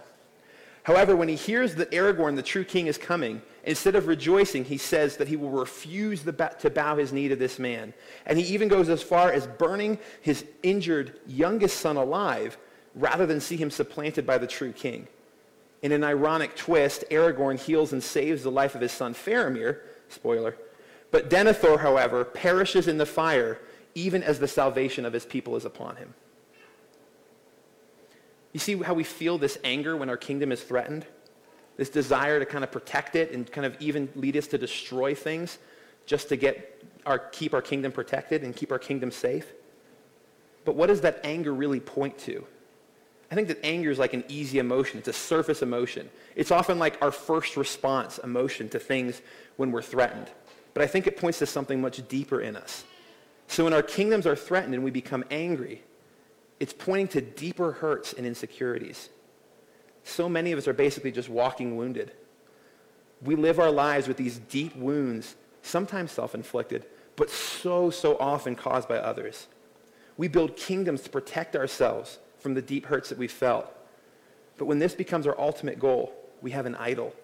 However, 0.83 1.15
when 1.15 1.29
he 1.29 1.35
hears 1.35 1.75
that 1.75 1.91
Aragorn, 1.91 2.37
the 2.37 2.43
true 2.43 2.65
king, 2.65 2.87
is 2.87 2.97
coming, 2.97 3.43
instead 3.65 3.95
of 3.95 4.07
rejoicing, 4.07 4.65
he 4.65 4.79
says 4.79 5.19
that 5.19 5.29
he 5.29 5.37
will 5.37 5.51
refuse 5.51 6.23
to 6.23 6.71
bow 6.71 6.97
his 6.97 7.13
knee 7.13 7.29
to 7.29 7.37
this 7.37 7.59
man. 7.59 7.93
And 8.25 8.39
he 8.39 8.55
even 8.55 8.69
goes 8.69 8.89
as 8.89 9.03
far 9.03 9.31
as 9.31 9.47
burning 9.47 9.99
his 10.23 10.47
injured 10.63 11.21
youngest 11.27 11.81
son 11.81 11.99
alive 11.99 12.57
rather 12.95 13.27
than 13.27 13.41
see 13.41 13.57
him 13.57 13.71
supplanted 13.71 14.27
by 14.27 14.39
the 14.39 14.47
true 14.47 14.73
king. 14.73 15.07
In 15.83 15.93
an 15.93 16.03
ironic 16.03 16.57
twist, 16.57 17.05
Aragorn 17.11 17.61
heals 17.61 17.93
and 17.93 18.03
saves 18.03 18.43
the 18.43 18.51
life 18.51 18.75
of 18.75 18.81
his 18.81 18.91
son 18.91 19.13
Faramir, 19.13 19.81
spoiler. 20.09 20.57
But 21.11 21.31
Denethor, 21.31 21.81
however, 21.81 22.25
perishes 22.25 22.89
in 22.89 22.99
the 22.99 23.07
fire 23.07 23.61
even 23.95 24.23
as 24.23 24.39
the 24.39 24.49
salvation 24.49 25.05
of 25.05 25.13
his 25.13 25.25
people 25.25 25.57
is 25.57 25.65
upon 25.65 25.97
him. 25.97 26.15
You 28.53 28.61
see 28.61 28.77
how 28.77 28.95
we 28.95 29.05
feel 29.05 29.39
this 29.39 29.59
anger 29.65 29.97
when 29.97 30.09
our 30.09 30.17
kingdom 30.17 30.53
is 30.53 30.63
threatened? 30.63 31.07
This 31.77 31.91
desire 31.91 32.39
to 32.39 32.47
kind 32.47 32.65
of 32.65 32.71
protect 32.71 33.17
it 33.17 33.33
and 33.33 33.51
kind 33.51 33.67
of 33.67 33.77
even 33.81 34.09
lead 34.15 34.37
us 34.37 34.47
to 34.49 34.59
destroy 34.59 35.15
things 35.15 35.59
just 36.07 36.29
to 36.31 36.37
get 36.37 36.83
our, 37.07 37.19
keep 37.19 37.55
our 37.55 37.63
kingdom 37.63 37.93
protected 37.93 38.43
and 38.43 38.55
keep 38.55 38.73
our 38.73 38.79
kingdom 38.79 39.11
safe? 39.11 39.53
But 40.65 40.75
what 40.75 40.89
does 40.89 41.01
that 41.03 41.21
anger 41.25 41.55
really 41.55 41.81
point 41.81 42.19
to? 42.21 42.45
I 43.31 43.35
think 43.35 43.49
that 43.49 43.65
anger 43.65 43.91
is 43.91 43.99
like 43.99 44.15
an 44.15 44.25
easy 44.29 44.59
emotion. 44.59 44.99
It's 44.99 45.09
a 45.09 45.13
surface 45.13 45.61
emotion. 45.61 46.09
It's 46.35 46.51
often 46.51 46.79
like 46.79 47.01
our 47.03 47.11
first 47.11 47.57
response 47.57 48.19
emotion 48.19 48.69
to 48.71 48.79
things 48.79 49.21
when 49.57 49.71
we're 49.71 49.83
threatened. 49.83 50.31
But 50.73 50.83
I 50.83 50.87
think 50.87 51.07
it 51.07 51.17
points 51.17 51.39
to 51.41 51.47
something 51.47 51.81
much 51.81 52.07
deeper 52.09 52.41
in 52.41 52.57
us. 52.57 52.85
So 53.47 53.65
when 53.65 53.75
our 53.75 53.83
kingdoms 53.83 54.27
are 54.27 54.37
threatened 54.37 54.75
and 54.75 54.83
we 54.83 54.91
become 54.91 55.25
angry, 55.31 55.83
it's 56.61 56.73
pointing 56.73 57.09
to 57.09 57.21
deeper 57.21 57.73
hurts 57.73 58.13
and 58.15 58.27
insecurities. 58.27 59.11
So 60.05 60.29
many 60.29 60.53
of 60.53 60.59
us 60.59 60.67
are 60.67 60.73
basically 60.73 61.13
just 61.13 61.29
walking 61.29 61.77
wounded. 61.77 62.13
We 63.23 63.37
live 63.37 63.59
our 63.59 63.71
lives 63.71 64.09
with 64.09 64.17
these 64.17 64.39
deep 64.39 64.75
wounds, 64.77 65.37
sometimes 65.63 66.13
self-inflicted, 66.13 66.87
but 67.17 67.31
so, 67.31 67.91
so 67.91 68.17
often 68.19 68.55
caused 68.55 68.89
by 68.89 68.99
others. 68.99 69.49
We 70.17 70.29
build 70.29 70.57
kingdoms 70.57 71.03
to 71.03 71.11
protect 71.11 71.57
ourselves 71.57 72.19
from 72.39 72.55
the 72.55 72.63
deep 72.63 72.87
hurts 72.87 73.09
that 73.09 73.19
we 73.19 73.29
felt. 73.29 73.73
But 74.57 74.67
when 74.67 74.79
this 74.79 74.95
becomes 74.95 75.27
our 75.27 75.39
ultimate 75.39 75.79
goal, 75.79 76.13
we 76.41 76.51
have 76.53 76.67
an 76.67 76.75
idol. 76.77 77.15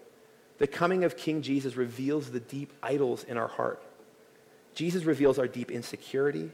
The 0.59 0.67
coming 0.67 1.05
of 1.05 1.17
King 1.17 1.43
Jesus 1.43 1.77
reveals 1.77 2.31
the 2.31 2.41
deep 2.41 2.73
idols 2.83 3.25
in 3.25 3.37
our 3.37 3.49
heart. 3.49 3.83
Jesus 4.75 5.05
reveals 5.05 5.39
our 5.39 5.49
deep 5.49 5.71
insecurity, 5.71 6.51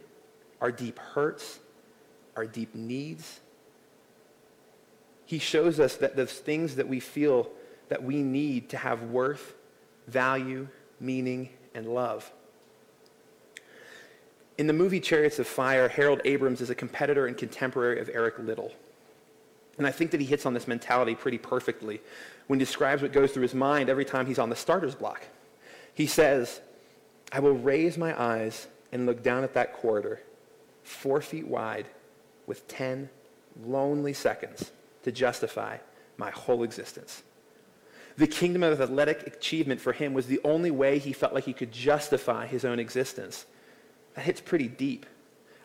our 0.60 0.72
deep 0.72 0.98
hurts, 0.98 1.58
our 2.36 2.46
deep 2.46 2.74
needs. 2.74 3.40
He 5.26 5.38
shows 5.38 5.78
us 5.80 5.96
that 5.96 6.16
the 6.16 6.26
things 6.26 6.76
that 6.76 6.88
we 6.88 7.00
feel 7.00 7.50
that 7.88 8.02
we 8.02 8.22
need 8.22 8.70
to 8.70 8.76
have 8.76 9.02
worth, 9.04 9.54
value, 10.06 10.68
meaning, 10.98 11.50
and 11.74 11.86
love. 11.86 12.30
In 14.60 14.66
the 14.66 14.74
movie 14.74 15.00
Chariots 15.00 15.38
of 15.38 15.46
Fire, 15.46 15.88
Harold 15.88 16.20
Abrahams 16.26 16.60
is 16.60 16.68
a 16.68 16.74
competitor 16.74 17.26
and 17.26 17.34
contemporary 17.34 17.98
of 17.98 18.10
Eric 18.12 18.38
Liddell. 18.38 18.72
And 19.78 19.86
I 19.86 19.90
think 19.90 20.10
that 20.10 20.20
he 20.20 20.26
hits 20.26 20.44
on 20.44 20.52
this 20.52 20.68
mentality 20.68 21.14
pretty 21.14 21.38
perfectly 21.38 22.02
when 22.46 22.58
he 22.58 22.66
describes 22.66 23.00
what 23.00 23.10
goes 23.10 23.32
through 23.32 23.44
his 23.44 23.54
mind 23.54 23.88
every 23.88 24.04
time 24.04 24.26
he's 24.26 24.38
on 24.38 24.50
the 24.50 24.54
starter's 24.54 24.94
block. 24.94 25.22
He 25.94 26.06
says, 26.06 26.60
I 27.32 27.40
will 27.40 27.54
raise 27.54 27.96
my 27.96 28.12
eyes 28.22 28.66
and 28.92 29.06
look 29.06 29.22
down 29.22 29.44
at 29.44 29.54
that 29.54 29.72
corridor, 29.72 30.20
four 30.82 31.22
feet 31.22 31.48
wide 31.48 31.86
with 32.46 32.68
10 32.68 33.08
lonely 33.64 34.12
seconds 34.12 34.72
to 35.04 35.10
justify 35.10 35.78
my 36.18 36.28
whole 36.32 36.64
existence. 36.64 37.22
The 38.18 38.26
kingdom 38.26 38.62
of 38.62 38.78
athletic 38.78 39.26
achievement 39.26 39.80
for 39.80 39.94
him 39.94 40.12
was 40.12 40.26
the 40.26 40.40
only 40.44 40.70
way 40.70 40.98
he 40.98 41.14
felt 41.14 41.32
like 41.32 41.44
he 41.44 41.54
could 41.54 41.72
justify 41.72 42.44
his 42.44 42.66
own 42.66 42.78
existence. 42.78 43.46
That 44.14 44.22
hits 44.22 44.40
pretty 44.40 44.68
deep. 44.68 45.06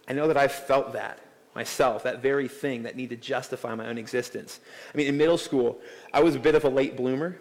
I 0.08 0.14
know 0.14 0.28
that 0.28 0.38
I've 0.38 0.52
felt 0.52 0.94
that 0.94 1.20
myself, 1.56 2.04
that 2.04 2.22
very 2.22 2.48
thing 2.48 2.84
that 2.84 2.96
needed 2.96 3.22
to 3.22 3.28
justify 3.28 3.74
my 3.76 3.88
own 3.88 3.98
existence. 3.98 4.60
I 4.94 4.98
mean, 4.98 5.08
in 5.08 5.18
middle 5.18 5.38
school, 5.38 5.80
I 6.14 6.22
was 6.22 6.36
a 6.36 6.40
bit 6.40 6.54
of 6.54 6.66
a 6.66 6.70
late 6.70 6.98
bloomer, 6.98 7.40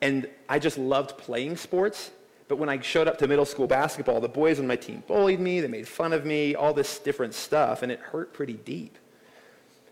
and 0.00 0.28
I 0.48 0.60
just 0.60 0.78
loved 0.78 1.18
playing 1.18 1.56
sports. 1.56 2.12
But 2.46 2.56
when 2.56 2.68
I 2.68 2.80
showed 2.80 3.08
up 3.08 3.18
to 3.18 3.28
middle 3.28 3.44
school 3.44 3.66
basketball, 3.66 4.20
the 4.20 4.28
boys 4.28 4.58
on 4.60 4.66
my 4.66 4.76
team 4.76 5.02
bullied 5.06 5.40
me, 5.40 5.60
they 5.60 5.68
made 5.68 5.86
fun 5.86 6.12
of 6.12 6.24
me, 6.24 6.54
all 6.54 6.72
this 6.72 6.98
different 6.98 7.34
stuff, 7.34 7.82
and 7.82 7.92
it 7.92 8.00
hurt 8.00 8.32
pretty 8.32 8.54
deep. 8.54 8.96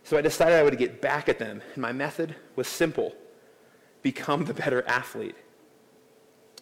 So 0.05 0.17
I 0.17 0.23
decided 0.23 0.55
I 0.55 0.63
would 0.63 0.79
get 0.79 1.03
back 1.03 1.29
at 1.29 1.39
them, 1.39 1.61
and 1.75 1.83
my 1.83 1.93
method 1.93 2.35
was 2.57 2.67
simple 2.69 3.15
become 4.03 4.45
the 4.45 4.55
better 4.55 4.87
athlete. 4.87 5.35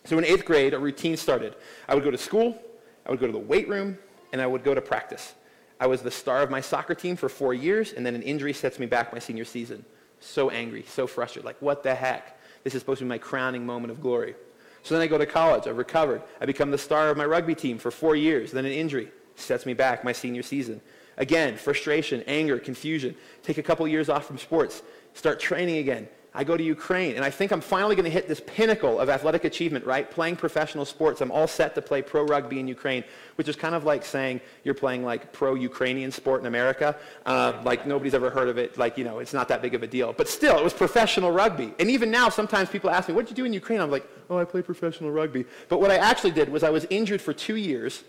So 0.04 0.16
in 0.18 0.24
eighth 0.24 0.44
grade, 0.44 0.72
a 0.72 0.78
routine 0.78 1.16
started. 1.16 1.54
I 1.88 1.94
would 1.94 2.02
go 2.02 2.10
to 2.10 2.18
school, 2.18 2.58
I 3.06 3.10
would 3.10 3.20
go 3.20 3.26
to 3.26 3.32
the 3.32 3.38
weight 3.38 3.68
room, 3.68 3.98
and 4.32 4.42
I 4.42 4.46
would 4.46 4.64
go 4.64 4.74
to 4.74 4.80
practice. 4.80 5.34
I 5.78 5.86
was 5.86 6.02
the 6.02 6.10
star 6.10 6.42
of 6.42 6.50
my 6.50 6.60
soccer 6.60 6.94
team 6.94 7.16
for 7.16 7.28
four 7.28 7.54
years, 7.54 7.92
and 7.92 8.04
then 8.04 8.14
an 8.14 8.22
injury 8.22 8.52
sets 8.52 8.78
me 8.78 8.86
back 8.86 9.12
my 9.12 9.18
senior 9.18 9.44
season. 9.44 9.84
So 10.20 10.50
angry, 10.50 10.84
so 10.88 11.06
frustrated, 11.06 11.44
like, 11.44 11.60
what 11.60 11.82
the 11.82 11.94
heck? 11.94 12.38
This 12.64 12.74
is 12.74 12.80
supposed 12.80 12.98
to 12.98 13.04
be 13.04 13.08
my 13.08 13.18
crowning 13.18 13.64
moment 13.64 13.90
of 13.90 14.00
glory. 14.00 14.34
So 14.82 14.94
then 14.94 15.02
I 15.02 15.06
go 15.06 15.18
to 15.18 15.26
college. 15.26 15.66
I've 15.66 15.78
recovered. 15.78 16.22
I 16.40 16.46
become 16.46 16.70
the 16.70 16.78
star 16.78 17.10
of 17.10 17.16
my 17.16 17.26
rugby 17.26 17.54
team 17.54 17.76
for 17.78 17.90
four 17.90 18.16
years. 18.16 18.52
Then 18.52 18.64
an 18.64 18.72
injury 18.72 19.10
sets 19.34 19.66
me 19.66 19.74
back 19.74 20.04
my 20.04 20.12
senior 20.12 20.42
season. 20.42 20.80
Again, 21.16 21.56
frustration, 21.56 22.22
anger, 22.26 22.58
confusion. 22.58 23.14
Take 23.42 23.58
a 23.58 23.62
couple 23.62 23.86
years 23.88 24.08
off 24.08 24.26
from 24.26 24.38
sports. 24.38 24.82
Start 25.14 25.40
training 25.40 25.78
again. 25.78 26.08
I 26.38 26.44
go 26.44 26.54
to 26.54 26.62
Ukraine, 26.62 27.16
and 27.16 27.24
I 27.24 27.30
think 27.30 27.50
I'm 27.50 27.62
finally 27.62 27.96
going 27.96 28.04
to 28.04 28.10
hit 28.10 28.28
this 28.28 28.42
pinnacle 28.46 29.00
of 29.00 29.08
athletic 29.08 29.44
achievement, 29.44 29.86
right? 29.86 30.08
Playing 30.10 30.36
professional 30.36 30.84
sports. 30.84 31.22
I'm 31.22 31.30
all 31.30 31.46
set 31.46 31.74
to 31.76 31.80
play 31.80 32.02
pro 32.02 32.24
rugby 32.24 32.60
in 32.60 32.68
Ukraine, 32.68 33.04
which 33.36 33.48
is 33.48 33.56
kind 33.56 33.74
of 33.74 33.84
like 33.84 34.04
saying 34.04 34.42
you're 34.62 34.74
playing 34.74 35.02
like 35.02 35.32
pro 35.32 35.54
Ukrainian 35.54 36.12
sport 36.12 36.42
in 36.42 36.46
America. 36.46 36.94
Uh, 37.24 37.54
like 37.64 37.86
nobody's 37.86 38.12
ever 38.12 38.28
heard 38.28 38.48
of 38.48 38.58
it. 38.58 38.76
Like, 38.76 38.98
you 38.98 39.04
know, 39.04 39.18
it's 39.18 39.32
not 39.32 39.48
that 39.48 39.62
big 39.62 39.74
of 39.74 39.82
a 39.82 39.86
deal. 39.86 40.12
But 40.12 40.28
still, 40.28 40.58
it 40.58 40.62
was 40.62 40.74
professional 40.74 41.32
rugby. 41.32 41.72
And 41.78 41.90
even 41.90 42.10
now, 42.10 42.28
sometimes 42.28 42.68
people 42.68 42.90
ask 42.90 43.08
me, 43.08 43.14
what 43.14 43.26
did 43.26 43.30
you 43.30 43.42
do 43.42 43.46
in 43.46 43.54
Ukraine? 43.54 43.80
I'm 43.80 43.90
like, 43.90 44.06
oh, 44.28 44.36
I 44.36 44.44
play 44.44 44.60
professional 44.60 45.10
rugby. 45.10 45.46
But 45.70 45.80
what 45.80 45.90
I 45.90 45.96
actually 45.96 46.32
did 46.32 46.50
was 46.50 46.62
I 46.62 46.70
was 46.70 46.84
injured 46.90 47.22
for 47.22 47.32
two 47.32 47.56
years 47.56 48.04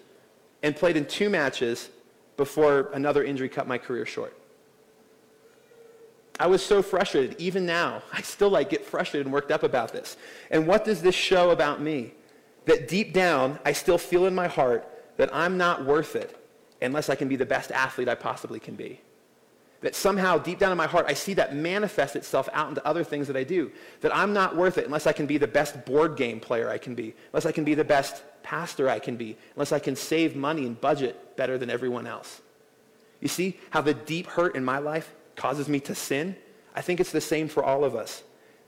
and 0.63 0.75
played 0.75 0.98
in 0.98 1.05
two 1.05 1.29
matches 1.29 1.89
before 2.36 2.89
another 2.93 3.24
injury 3.24 3.48
cut 3.48 3.69
my 3.69 3.77
career 3.77 4.05
short. 4.05 4.36
I 6.39 6.48
was 6.48 6.63
so 6.63 6.82
frustrated. 6.82 7.39
Even 7.39 7.65
now, 7.65 8.03
I 8.13 8.22
still 8.22 8.50
like 8.50 8.70
get 8.70 8.86
frustrated 8.86 9.25
and 9.25 9.34
worked 9.34 9.51
up 9.51 9.63
about 9.63 9.91
this. 9.91 10.17
And 10.51 10.67
what 10.67 10.86
does 10.86 11.01
this 11.01 11.15
show 11.15 11.51
about 11.51 11.82
me? 11.82 12.13
That 12.65 12.88
deep 12.88 13.13
down, 13.13 13.60
I 13.65 13.72
still 13.72 13.98
feel 13.98 14.25
in 14.25 14.36
my 14.36 14.48
heart 14.48 14.88
that 15.17 15.34
I'm 15.34 15.58
not 15.58 15.86
worth 15.86 16.15
it 16.15 16.38
unless 16.82 17.10
I 17.10 17.15
can 17.15 17.27
be 17.27 17.36
the 17.36 17.46
best 17.46 17.72
athlete 17.72 18.10
I 18.10 18.15
possibly 18.15 18.60
can 18.60 18.75
be. 18.75 19.01
That 19.82 19.96
somehow, 19.96 20.38
deep 20.38 20.60
down 20.60 20.72
in 20.72 20.77
my 20.77 20.88
heart, 20.88 21.06
I 21.08 21.13
see 21.13 21.34
that 21.36 21.56
manifest 21.56 22.15
itself 22.15 22.50
out 22.51 22.70
into 22.70 22.86
other 22.86 23.03
things 23.03 23.27
that 23.27 23.38
I 23.38 23.44
do. 23.44 23.72
That 24.01 24.15
I'm 24.15 24.34
not 24.34 24.56
worth 24.56 24.77
it 24.77 24.86
unless 24.86 25.06
I 25.06 25.13
can 25.13 25.27
be 25.27 25.38
the 25.38 25.48
best 25.48 25.86
board 25.86 26.17
game 26.17 26.39
player 26.39 26.70
I 26.70 26.77
can 26.77 26.96
be, 26.96 27.13
unless 27.32 27.46
I 27.46 27.51
can 27.51 27.63
be 27.63 27.75
the 27.75 27.84
best 27.84 28.24
pastor 28.41 28.89
I 28.89 29.00
can 29.00 29.17
be, 29.17 29.38
unless 29.56 29.72
I 29.72 29.79
can 29.79 29.96
save 29.96 30.36
money 30.36 30.65
and 30.65 30.79
budget 30.79 31.36
better 31.38 31.58
than 31.58 31.70
everyone 31.70 32.08
else. 32.08 32.41
You 33.22 33.27
see 33.27 33.60
how 33.70 33.82
the 33.82 33.94
deep 33.94 34.27
hurt 34.27 34.56
in 34.56 34.65
my 34.65 34.79
life 34.79 35.13
causes 35.38 35.70
me 35.70 35.79
to 35.79 35.96
sin, 35.96 36.36
I 36.75 36.82
think 36.82 37.00
it's 37.00 37.13
the 37.13 37.22
same 37.22 37.48
for 37.48 37.63
all 37.63 37.86
of 37.86 37.96
us. 37.96 38.24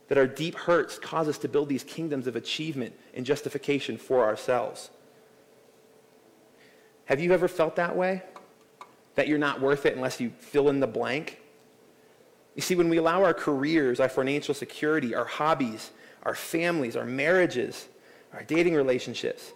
That 0.08 0.18
our 0.18 0.28
deep 0.28 0.56
hurts 0.56 0.98
cause 0.98 1.28
us 1.28 1.38
to 1.40 1.50
build 1.50 1.68
these 1.68 1.84
kingdoms 1.84 2.26
of 2.26 2.38
achievement 2.38 2.96
and 3.14 3.26
justification 3.26 3.98
for 3.98 4.24
ourselves. 4.24 4.90
Have 7.06 7.20
you 7.20 7.34
ever 7.34 7.48
felt 7.48 7.76
that 7.76 7.96
way? 7.96 8.24
That 9.16 9.28
you're 9.28 9.38
not 9.38 9.60
worth 9.60 9.86
it 9.86 9.96
unless 9.96 10.22
you 10.22 10.32
fill 10.40 10.70
in 10.70 10.80
the 10.80 10.88
blank? 10.88 11.40
You 12.56 12.62
see, 12.62 12.76
when 12.76 12.90
we 12.90 12.98
allow 12.98 13.24
our 13.24 13.34
careers, 13.34 14.00
our 14.00 14.10
financial 14.10 14.54
security, 14.54 15.14
our 15.14 15.26
hobbies, 15.26 15.92
our 16.24 16.36
families, 16.36 16.96
our 16.96 17.06
marriages, 17.06 17.88
our 18.34 18.44
dating 18.44 18.76
relationships, 18.76 19.52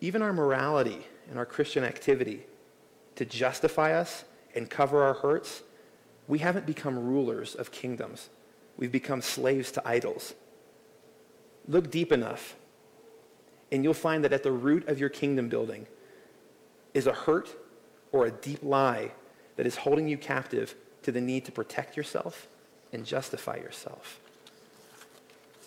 even 0.00 0.22
our 0.22 0.32
morality 0.32 1.06
and 1.28 1.38
our 1.38 1.46
Christian 1.46 1.84
activity 1.84 2.46
to 3.16 3.24
justify 3.24 3.92
us 3.94 4.24
and 4.54 4.68
cover 4.68 5.02
our 5.02 5.14
hurts, 5.14 5.62
we 6.28 6.38
haven't 6.38 6.66
become 6.66 6.98
rulers 6.98 7.54
of 7.54 7.70
kingdoms. 7.70 8.28
We've 8.76 8.92
become 8.92 9.22
slaves 9.22 9.70
to 9.72 9.88
idols. 9.88 10.34
Look 11.68 11.90
deep 11.90 12.12
enough, 12.12 12.56
and 13.72 13.82
you'll 13.82 13.94
find 13.94 14.24
that 14.24 14.32
at 14.32 14.42
the 14.42 14.52
root 14.52 14.88
of 14.88 14.98
your 14.98 15.08
kingdom 15.08 15.48
building 15.48 15.86
is 16.94 17.06
a 17.06 17.12
hurt 17.12 17.54
or 18.12 18.26
a 18.26 18.30
deep 18.30 18.62
lie 18.62 19.12
that 19.56 19.66
is 19.66 19.76
holding 19.76 20.08
you 20.08 20.16
captive 20.16 20.74
to 21.02 21.12
the 21.12 21.20
need 21.20 21.44
to 21.44 21.52
protect 21.52 21.96
yourself 21.96 22.48
and 22.92 23.04
justify 23.04 23.56
yourself. 23.56 24.20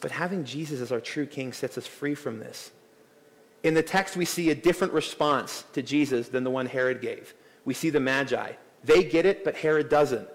But 0.01 0.11
having 0.11 0.45
Jesus 0.45 0.79
as 0.79 0.91
our 0.91 1.01
true 1.01 1.25
king 1.25 1.51
sets 1.51 1.77
us 1.77 1.85
free 1.85 2.15
from 2.15 2.39
this. 2.39 2.71
In 3.63 3.73
the 3.73 3.83
text, 3.83 4.15
we 4.15 4.25
see 4.25 4.49
a 4.49 4.55
different 4.55 4.93
response 4.93 5.65
to 5.73 5.81
Jesus 5.81 6.29
than 6.29 6.45
the 6.45 6.49
one 6.49 6.65
Herod 6.65 7.01
gave. 7.01 7.33
We 7.65 7.73
see 7.73 7.89
the 7.89 7.99
Magi. 7.99 8.53
They 8.83 9.03
get 9.03 9.25
it, 9.25 9.43
but 9.43 9.55
Herod 9.55 9.89
doesn't. 9.89 10.29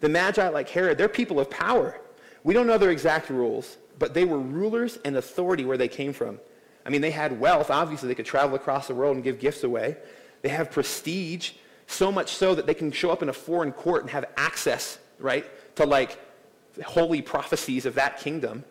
The 0.00 0.08
Magi, 0.08 0.48
like 0.48 0.68
Herod, 0.68 0.98
they're 0.98 1.08
people 1.08 1.38
of 1.38 1.50
power. 1.50 2.00
We 2.42 2.54
don't 2.54 2.66
know 2.66 2.78
their 2.78 2.90
exact 2.90 3.30
rules, 3.30 3.76
but 3.98 4.14
they 4.14 4.24
were 4.24 4.38
rulers 4.38 4.98
and 5.04 5.16
authority 5.16 5.64
where 5.64 5.76
they 5.76 5.88
came 5.88 6.12
from. 6.12 6.40
I 6.84 6.88
mean, 6.88 7.02
they 7.02 7.10
had 7.10 7.38
wealth. 7.38 7.70
Obviously, 7.70 8.08
they 8.08 8.14
could 8.14 8.26
travel 8.26 8.56
across 8.56 8.88
the 8.88 8.94
world 8.94 9.14
and 9.14 9.22
give 9.22 9.38
gifts 9.38 9.62
away. 9.62 9.96
They 10.42 10.48
have 10.48 10.70
prestige, 10.70 11.52
so 11.86 12.10
much 12.10 12.34
so 12.34 12.54
that 12.54 12.66
they 12.66 12.74
can 12.74 12.90
show 12.90 13.10
up 13.10 13.22
in 13.22 13.28
a 13.28 13.32
foreign 13.32 13.72
court 13.72 14.02
and 14.02 14.10
have 14.10 14.24
access, 14.36 14.98
right, 15.18 15.44
to 15.76 15.84
like 15.84 16.18
holy 16.84 17.20
prophecies 17.20 17.84
of 17.84 17.94
that 17.96 18.18
kingdom. 18.18 18.64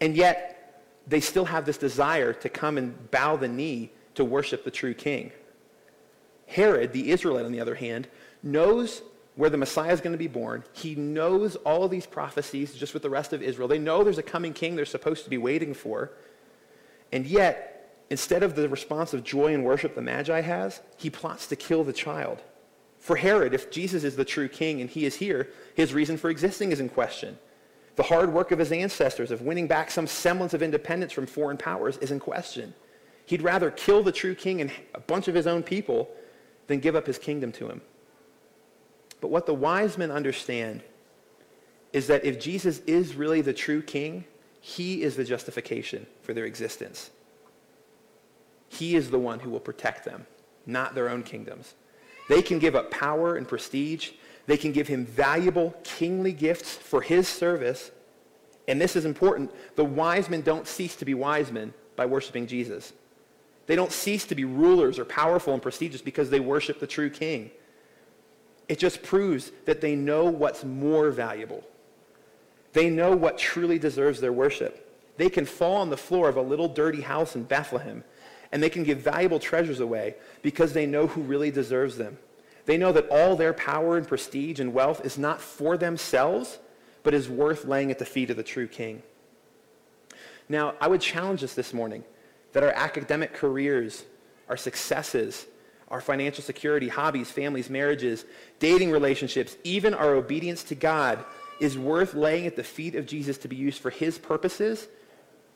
And 0.00 0.16
yet, 0.16 0.82
they 1.06 1.20
still 1.20 1.44
have 1.44 1.64
this 1.64 1.78
desire 1.78 2.32
to 2.32 2.48
come 2.48 2.78
and 2.78 3.10
bow 3.10 3.36
the 3.36 3.48
knee 3.48 3.90
to 4.14 4.24
worship 4.24 4.64
the 4.64 4.70
true 4.70 4.94
king. 4.94 5.30
Herod, 6.46 6.92
the 6.92 7.10
Israelite, 7.10 7.44
on 7.44 7.52
the 7.52 7.60
other 7.60 7.74
hand, 7.74 8.08
knows 8.42 9.02
where 9.34 9.50
the 9.50 9.56
Messiah 9.56 9.92
is 9.92 10.00
going 10.00 10.12
to 10.12 10.18
be 10.18 10.28
born. 10.28 10.64
He 10.72 10.94
knows 10.94 11.56
all 11.56 11.88
these 11.88 12.06
prophecies 12.06 12.74
just 12.74 12.92
with 12.92 13.02
the 13.02 13.10
rest 13.10 13.32
of 13.32 13.42
Israel. 13.42 13.68
They 13.68 13.78
know 13.78 14.04
there's 14.04 14.18
a 14.18 14.22
coming 14.22 14.52
king 14.52 14.76
they're 14.76 14.84
supposed 14.84 15.24
to 15.24 15.30
be 15.30 15.38
waiting 15.38 15.72
for. 15.72 16.10
And 17.12 17.26
yet, 17.26 18.04
instead 18.10 18.42
of 18.42 18.54
the 18.54 18.68
response 18.68 19.14
of 19.14 19.24
joy 19.24 19.54
and 19.54 19.64
worship 19.64 19.94
the 19.94 20.02
Magi 20.02 20.40
has, 20.40 20.80
he 20.98 21.08
plots 21.08 21.46
to 21.46 21.56
kill 21.56 21.84
the 21.84 21.92
child. 21.92 22.42
For 22.98 23.16
Herod, 23.16 23.54
if 23.54 23.70
Jesus 23.70 24.04
is 24.04 24.16
the 24.16 24.24
true 24.24 24.48
king 24.48 24.80
and 24.80 24.88
he 24.88 25.06
is 25.06 25.16
here, 25.16 25.50
his 25.74 25.94
reason 25.94 26.16
for 26.16 26.30
existing 26.30 26.70
is 26.70 26.80
in 26.80 26.88
question. 26.88 27.38
The 27.96 28.04
hard 28.04 28.32
work 28.32 28.52
of 28.52 28.58
his 28.58 28.72
ancestors 28.72 29.30
of 29.30 29.42
winning 29.42 29.66
back 29.66 29.90
some 29.90 30.06
semblance 30.06 30.54
of 30.54 30.62
independence 30.62 31.12
from 31.12 31.26
foreign 31.26 31.56
powers 31.56 31.98
is 31.98 32.10
in 32.10 32.20
question. 32.20 32.74
He'd 33.26 33.42
rather 33.42 33.70
kill 33.70 34.02
the 34.02 34.12
true 34.12 34.34
king 34.34 34.60
and 34.60 34.70
a 34.94 35.00
bunch 35.00 35.28
of 35.28 35.34
his 35.34 35.46
own 35.46 35.62
people 35.62 36.10
than 36.66 36.80
give 36.80 36.96
up 36.96 37.06
his 37.06 37.18
kingdom 37.18 37.52
to 37.52 37.68
him. 37.68 37.80
But 39.22 39.30
what 39.30 39.46
the 39.46 39.54
wise 39.54 39.96
men 39.96 40.10
understand 40.10 40.82
is 41.92 42.08
that 42.08 42.24
if 42.24 42.40
Jesus 42.40 42.80
is 42.80 43.14
really 43.14 43.40
the 43.40 43.52
true 43.52 43.80
king, 43.80 44.24
he 44.60 45.02
is 45.02 45.14
the 45.14 45.24
justification 45.24 46.06
for 46.22 46.34
their 46.34 46.44
existence. 46.44 47.10
He 48.68 48.96
is 48.96 49.10
the 49.10 49.20
one 49.20 49.38
who 49.38 49.48
will 49.48 49.60
protect 49.60 50.04
them, 50.04 50.26
not 50.66 50.94
their 50.94 51.08
own 51.08 51.22
kingdoms. 51.22 51.74
They 52.28 52.42
can 52.42 52.58
give 52.58 52.74
up 52.74 52.90
power 52.90 53.36
and 53.36 53.46
prestige. 53.46 54.10
They 54.46 54.56
can 54.56 54.72
give 54.72 54.88
him 54.88 55.06
valuable 55.06 55.74
kingly 55.84 56.32
gifts 56.32 56.74
for 56.74 57.00
his 57.00 57.28
service. 57.28 57.92
And 58.66 58.80
this 58.80 58.96
is 58.96 59.04
important. 59.04 59.52
The 59.76 59.84
wise 59.84 60.28
men 60.28 60.42
don't 60.42 60.66
cease 60.66 60.96
to 60.96 61.04
be 61.04 61.14
wise 61.14 61.52
men 61.52 61.74
by 61.94 62.06
worshiping 62.06 62.48
Jesus. 62.48 62.92
They 63.66 63.76
don't 63.76 63.92
cease 63.92 64.24
to 64.26 64.34
be 64.34 64.44
rulers 64.44 64.98
or 64.98 65.04
powerful 65.04 65.52
and 65.52 65.62
prestigious 65.62 66.02
because 66.02 66.28
they 66.28 66.40
worship 66.40 66.80
the 66.80 66.88
true 66.88 67.10
king. 67.10 67.52
It 68.72 68.78
just 68.78 69.02
proves 69.02 69.52
that 69.66 69.82
they 69.82 69.94
know 69.94 70.24
what's 70.24 70.64
more 70.64 71.10
valuable. 71.10 71.62
They 72.72 72.88
know 72.88 73.14
what 73.14 73.36
truly 73.36 73.78
deserves 73.78 74.18
their 74.18 74.32
worship. 74.32 74.90
They 75.18 75.28
can 75.28 75.44
fall 75.44 75.76
on 75.76 75.90
the 75.90 75.98
floor 75.98 76.30
of 76.30 76.38
a 76.38 76.42
little 76.42 76.68
dirty 76.68 77.02
house 77.02 77.36
in 77.36 77.42
Bethlehem 77.42 78.02
and 78.50 78.62
they 78.62 78.70
can 78.70 78.82
give 78.82 79.00
valuable 79.00 79.38
treasures 79.38 79.80
away 79.80 80.14
because 80.40 80.72
they 80.72 80.86
know 80.86 81.06
who 81.06 81.20
really 81.20 81.50
deserves 81.50 81.98
them. 81.98 82.16
They 82.64 82.78
know 82.78 82.92
that 82.92 83.10
all 83.10 83.36
their 83.36 83.52
power 83.52 83.98
and 83.98 84.08
prestige 84.08 84.58
and 84.58 84.72
wealth 84.72 85.04
is 85.04 85.18
not 85.18 85.42
for 85.42 85.76
themselves, 85.76 86.58
but 87.02 87.12
is 87.12 87.28
worth 87.28 87.66
laying 87.66 87.90
at 87.90 87.98
the 87.98 88.06
feet 88.06 88.30
of 88.30 88.38
the 88.38 88.42
true 88.42 88.68
king. 88.68 89.02
Now, 90.48 90.76
I 90.80 90.88
would 90.88 91.02
challenge 91.02 91.44
us 91.44 91.52
this 91.52 91.74
morning 91.74 92.04
that 92.54 92.62
our 92.62 92.72
academic 92.72 93.34
careers, 93.34 94.06
our 94.48 94.56
successes, 94.56 95.44
our 95.92 96.00
financial 96.00 96.42
security, 96.42 96.88
hobbies, 96.88 97.30
families, 97.30 97.68
marriages, 97.68 98.24
dating 98.58 98.90
relationships, 98.90 99.56
even 99.62 99.92
our 99.92 100.14
obedience 100.14 100.64
to 100.64 100.74
God 100.74 101.22
is 101.60 101.76
worth 101.76 102.14
laying 102.14 102.46
at 102.46 102.56
the 102.56 102.64
feet 102.64 102.94
of 102.94 103.06
Jesus 103.06 103.36
to 103.38 103.46
be 103.46 103.56
used 103.56 103.78
for 103.80 103.90
his 103.90 104.18
purposes, 104.18 104.88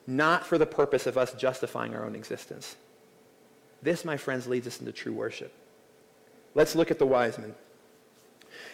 not 0.05 0.45
for 0.45 0.59
the 0.59 0.65
purpose 0.65 1.07
of 1.07 1.17
us 1.17 1.33
justifying 1.33 1.95
our 1.95 2.05
own 2.05 2.15
existence. 2.15 2.75
This, 3.81 4.05
my 4.05 4.15
friends, 4.15 4.47
leads 4.47 4.67
us 4.67 4.79
into 4.79 4.91
true 4.91 5.11
worship. 5.11 5.51
Let's 6.53 6.75
look 6.75 6.91
at 6.91 6.99
the 6.99 7.05
wise 7.05 7.39
men. 7.39 7.55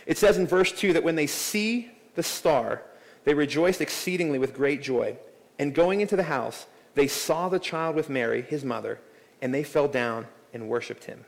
It 0.06 0.17
says 0.17 0.38
in 0.38 0.45
verse 0.45 0.71
2 0.73 0.93
that 0.93 1.04
when 1.04 1.15
they 1.15 1.28
see 1.28 1.91
the 2.15 2.23
star, 2.23 2.82
they 3.23 3.34
rejoiced 3.34 3.80
exceedingly 3.80 4.38
with 4.38 4.54
great 4.54 4.82
joy. 4.82 5.17
And 5.58 5.73
going 5.73 6.02
into 6.02 6.17
the 6.17 6.23
house, 6.23 6.65
they 6.95 7.08
saw 7.08 7.47
the 7.47 7.58
child 7.58 7.95
with 7.95 8.10
Mary, 8.10 8.41
his 8.41 8.65
mother, 8.65 8.99
and 9.41 9.54
they 9.54 9.63
fell 9.63 9.88
down 9.88 10.28
and 10.54 10.67
worshiped 10.67 11.06
him. 11.06 11.23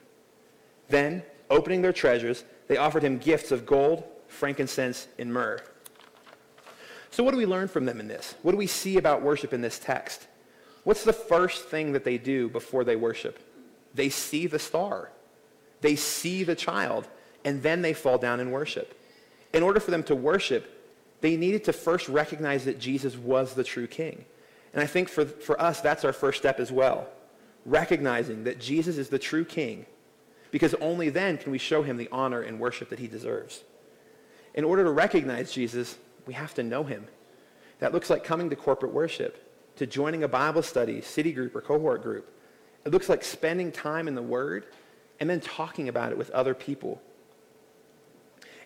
Then, 0.89 1.23
opening 1.49 1.81
their 1.81 1.93
treasures, 1.93 2.43
they 2.67 2.77
offered 2.77 3.03
him 3.03 3.17
gifts 3.17 3.51
of 3.51 3.65
gold, 3.65 4.03
frankincense, 4.27 5.07
and 5.17 5.33
myrrh. 5.33 5.59
So, 7.11 7.23
what 7.23 7.31
do 7.31 7.37
we 7.37 7.45
learn 7.45 7.67
from 7.67 7.85
them 7.85 7.99
in 7.99 8.07
this? 8.07 8.35
What 8.41 8.51
do 8.51 8.57
we 8.57 8.67
see 8.67 8.97
about 8.97 9.21
worship 9.21 9.53
in 9.53 9.61
this 9.61 9.79
text? 9.79 10.27
What's 10.83 11.03
the 11.03 11.13
first 11.13 11.65
thing 11.65 11.93
that 11.93 12.03
they 12.03 12.17
do 12.17 12.49
before 12.49 12.83
they 12.83 12.95
worship? 12.95 13.39
They 13.93 14.09
see 14.09 14.47
the 14.47 14.59
star, 14.59 15.11
they 15.81 15.95
see 15.95 16.43
the 16.43 16.55
child, 16.55 17.07
and 17.43 17.63
then 17.63 17.81
they 17.81 17.93
fall 17.93 18.17
down 18.17 18.39
and 18.39 18.51
worship. 18.51 18.99
In 19.53 19.63
order 19.63 19.79
for 19.79 19.91
them 19.91 20.03
to 20.03 20.15
worship, 20.15 20.71
they 21.21 21.37
needed 21.37 21.63
to 21.63 21.73
first 21.73 22.09
recognize 22.09 22.65
that 22.65 22.79
Jesus 22.79 23.15
was 23.15 23.53
the 23.53 23.63
true 23.63 23.87
king. 23.87 24.25
And 24.73 24.83
I 24.83 24.85
think 24.85 25.07
for, 25.07 25.25
for 25.25 25.59
us, 25.61 25.79
that's 25.79 26.03
our 26.03 26.11
first 26.11 26.37
step 26.37 26.59
as 26.59 26.71
well. 26.71 27.07
Recognizing 27.65 28.43
that 28.43 28.59
Jesus 28.59 28.97
is 28.97 29.07
the 29.09 29.17
true 29.17 29.45
king, 29.45 29.85
because 30.55 30.73
only 30.75 31.09
then 31.09 31.37
can 31.37 31.51
we 31.51 31.57
show 31.57 31.83
him 31.83 31.97
the 31.97 32.07
honor 32.13 32.41
and 32.41 32.61
worship 32.61 32.87
that 32.87 32.99
he 32.99 33.07
deserves. 33.09 33.65
In 34.53 34.63
order 34.63 34.85
to 34.85 34.89
recognize 34.89 35.51
Jesus, 35.51 35.97
we 36.25 36.33
have 36.33 36.53
to 36.53 36.63
know 36.63 36.85
him. 36.85 37.07
That 37.79 37.91
looks 37.91 38.09
like 38.09 38.23
coming 38.23 38.49
to 38.49 38.55
corporate 38.55 38.93
worship, 38.93 39.51
to 39.75 39.85
joining 39.85 40.23
a 40.23 40.29
Bible 40.29 40.61
study, 40.61 41.01
city 41.01 41.33
group, 41.33 41.57
or 41.57 41.59
cohort 41.59 42.01
group. 42.01 42.33
It 42.85 42.93
looks 42.93 43.09
like 43.09 43.21
spending 43.21 43.69
time 43.69 44.07
in 44.07 44.15
the 44.15 44.21
Word 44.21 44.67
and 45.19 45.29
then 45.29 45.41
talking 45.41 45.89
about 45.89 46.13
it 46.13 46.17
with 46.17 46.29
other 46.29 46.53
people 46.53 47.01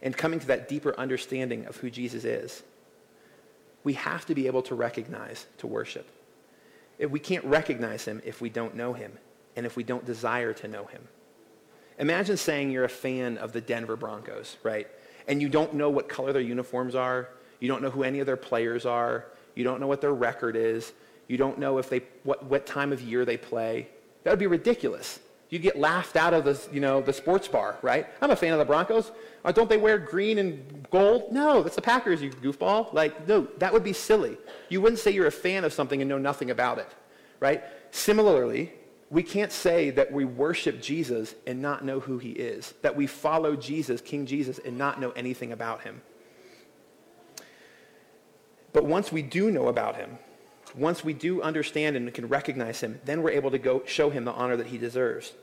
and 0.04 0.15
coming 0.15 0.39
to 0.41 0.45
that 0.45 0.69
deeper 0.69 0.93
understanding 0.95 1.65
of 1.65 1.78
who 1.78 1.89
Jesus 1.89 2.23
is. 2.23 2.62
We 3.84 3.93
have 3.93 4.28
to 4.28 4.36
be 4.36 4.45
able 4.45 4.62
to 4.62 4.75
recognize 4.75 5.47
to 5.58 5.65
worship. 5.65 6.08
If 6.99 7.10
we 7.10 7.19
can't 7.19 7.45
recognize 7.45 8.06
him 8.06 8.21
if 8.23 8.41
we 8.41 8.52
don't 8.52 8.75
know 8.75 8.93
him 8.93 9.13
and 9.56 9.65
if 9.65 9.75
we 9.75 9.84
don't 9.84 10.06
desire 10.06 10.54
to 10.54 10.67
know 10.67 10.86
him. 10.86 11.08
Imagine 12.00 12.38
saying 12.38 12.72
you're 12.72 12.86
a 12.86 12.90
fan 12.90 13.38
of 13.38 13.52
the 13.52 13.62
Denver 13.62 13.96
Broncos, 13.96 14.58
right? 14.64 14.88
And 15.28 15.42
you 15.42 15.50
don't 15.50 15.74
know 15.74 15.90
what 15.90 16.10
color 16.10 16.34
their 16.34 16.42
uniforms 16.42 16.96
are. 16.96 17.30
You 17.60 17.68
don't 17.68 17.82
know 17.82 17.90
who 17.90 18.04
any 18.04 18.20
of 18.20 18.26
their 18.26 18.38
players 18.38 18.86
are. 18.86 19.26
You 19.54 19.66
don't 19.66 19.82
know 19.82 19.88
what 19.88 20.00
their 20.00 20.14
record 20.14 20.56
is. 20.56 20.94
You 21.28 21.38
don't 21.38 21.60
know 21.60 21.78
if 21.78 21.90
they, 21.90 22.02
what, 22.24 22.44
what 22.46 22.66
time 22.66 22.94
of 22.94 23.02
year 23.02 23.26
they 23.26 23.38
play. 23.38 23.90
That 24.24 24.32
would 24.32 24.40
be 24.40 24.48
ridiculous. 24.48 25.20
You 25.50 25.60
get 25.60 25.78
laughed 25.78 26.16
out 26.16 26.34
of 26.34 26.46
the, 26.46 26.60
you 26.72 26.80
know, 26.80 27.02
the 27.02 27.12
sports 27.12 27.48
bar, 27.48 27.78
right? 27.82 28.08
I'm 28.22 28.32
a 28.32 28.36
fan 28.36 28.54
of 28.54 28.60
the 28.60 28.66
Broncos. 28.66 29.12
Uh, 29.44 29.52
don't 29.52 29.70
they 29.70 29.78
wear 29.78 29.98
green 29.98 30.38
and 30.38 30.88
gold? 30.92 31.32
No, 31.32 31.64
that's 31.64 31.76
the 31.76 31.82
Packers, 31.82 32.22
you 32.22 32.30
goofball. 32.30 32.94
Like, 32.94 33.28
no, 33.28 33.48
that 33.58 33.74
would 33.74 33.84
be 33.84 33.94
silly. 33.94 34.38
You 34.70 34.80
wouldn't 34.80 35.00
say 35.00 35.12
you're 35.12 35.28
a 35.28 35.32
fan 35.32 35.64
of 35.66 35.74
something 35.74 36.02
and 36.02 36.08
know 36.08 36.18
nothing 36.18 36.52
about 36.52 36.78
it, 36.78 36.88
right? 37.40 37.64
Similarly, 37.92 38.72
we 39.12 39.24
can't 39.24 39.52
say 39.52 39.89
that 39.91 40.12
we 40.12 40.24
worship 40.24 40.82
Jesus 40.82 41.34
and 41.48 41.62
not 41.62 41.84
know 41.84 42.00
who 42.00 42.19
he 42.19 42.32
is, 42.32 42.74
that 42.82 42.95
we 42.95 43.08
follow 43.08 43.56
Jesus, 43.56 44.02
King 44.02 44.26
Jesus, 44.26 44.60
and 44.60 44.78
not 44.78 45.02
know 45.02 45.12
anything 45.12 45.52
about 45.52 45.82
him. 45.82 46.02
But 48.72 48.86
once 48.86 49.12
we 49.12 49.24
do 49.24 49.50
know 49.50 49.67
about 49.67 49.95
him, 49.95 50.19
once 50.76 51.04
we 51.04 51.13
do 51.13 51.41
understand 51.41 51.95
and 51.95 52.13
can 52.13 52.28
recognize 52.28 52.82
him, 52.82 53.02
then 53.06 53.24
we're 53.24 53.32
able 53.32 53.50
to 53.50 53.58
go 53.58 53.82
show 53.88 54.12
him 54.12 54.26
the 54.26 54.32
honor 54.32 54.56
that 54.58 54.67
he 54.67 54.78
deserves. 54.78 55.34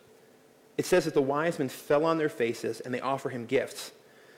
It 0.78 0.86
says 0.86 1.04
that 1.06 1.14
the 1.14 1.22
wise 1.22 1.58
men 1.58 1.68
fell 1.68 2.04
on 2.04 2.18
their 2.18 2.28
faces 2.28 2.80
and 2.80 2.94
they 2.94 3.00
offer 3.00 3.30
him 3.30 3.46
gifts. 3.46 3.90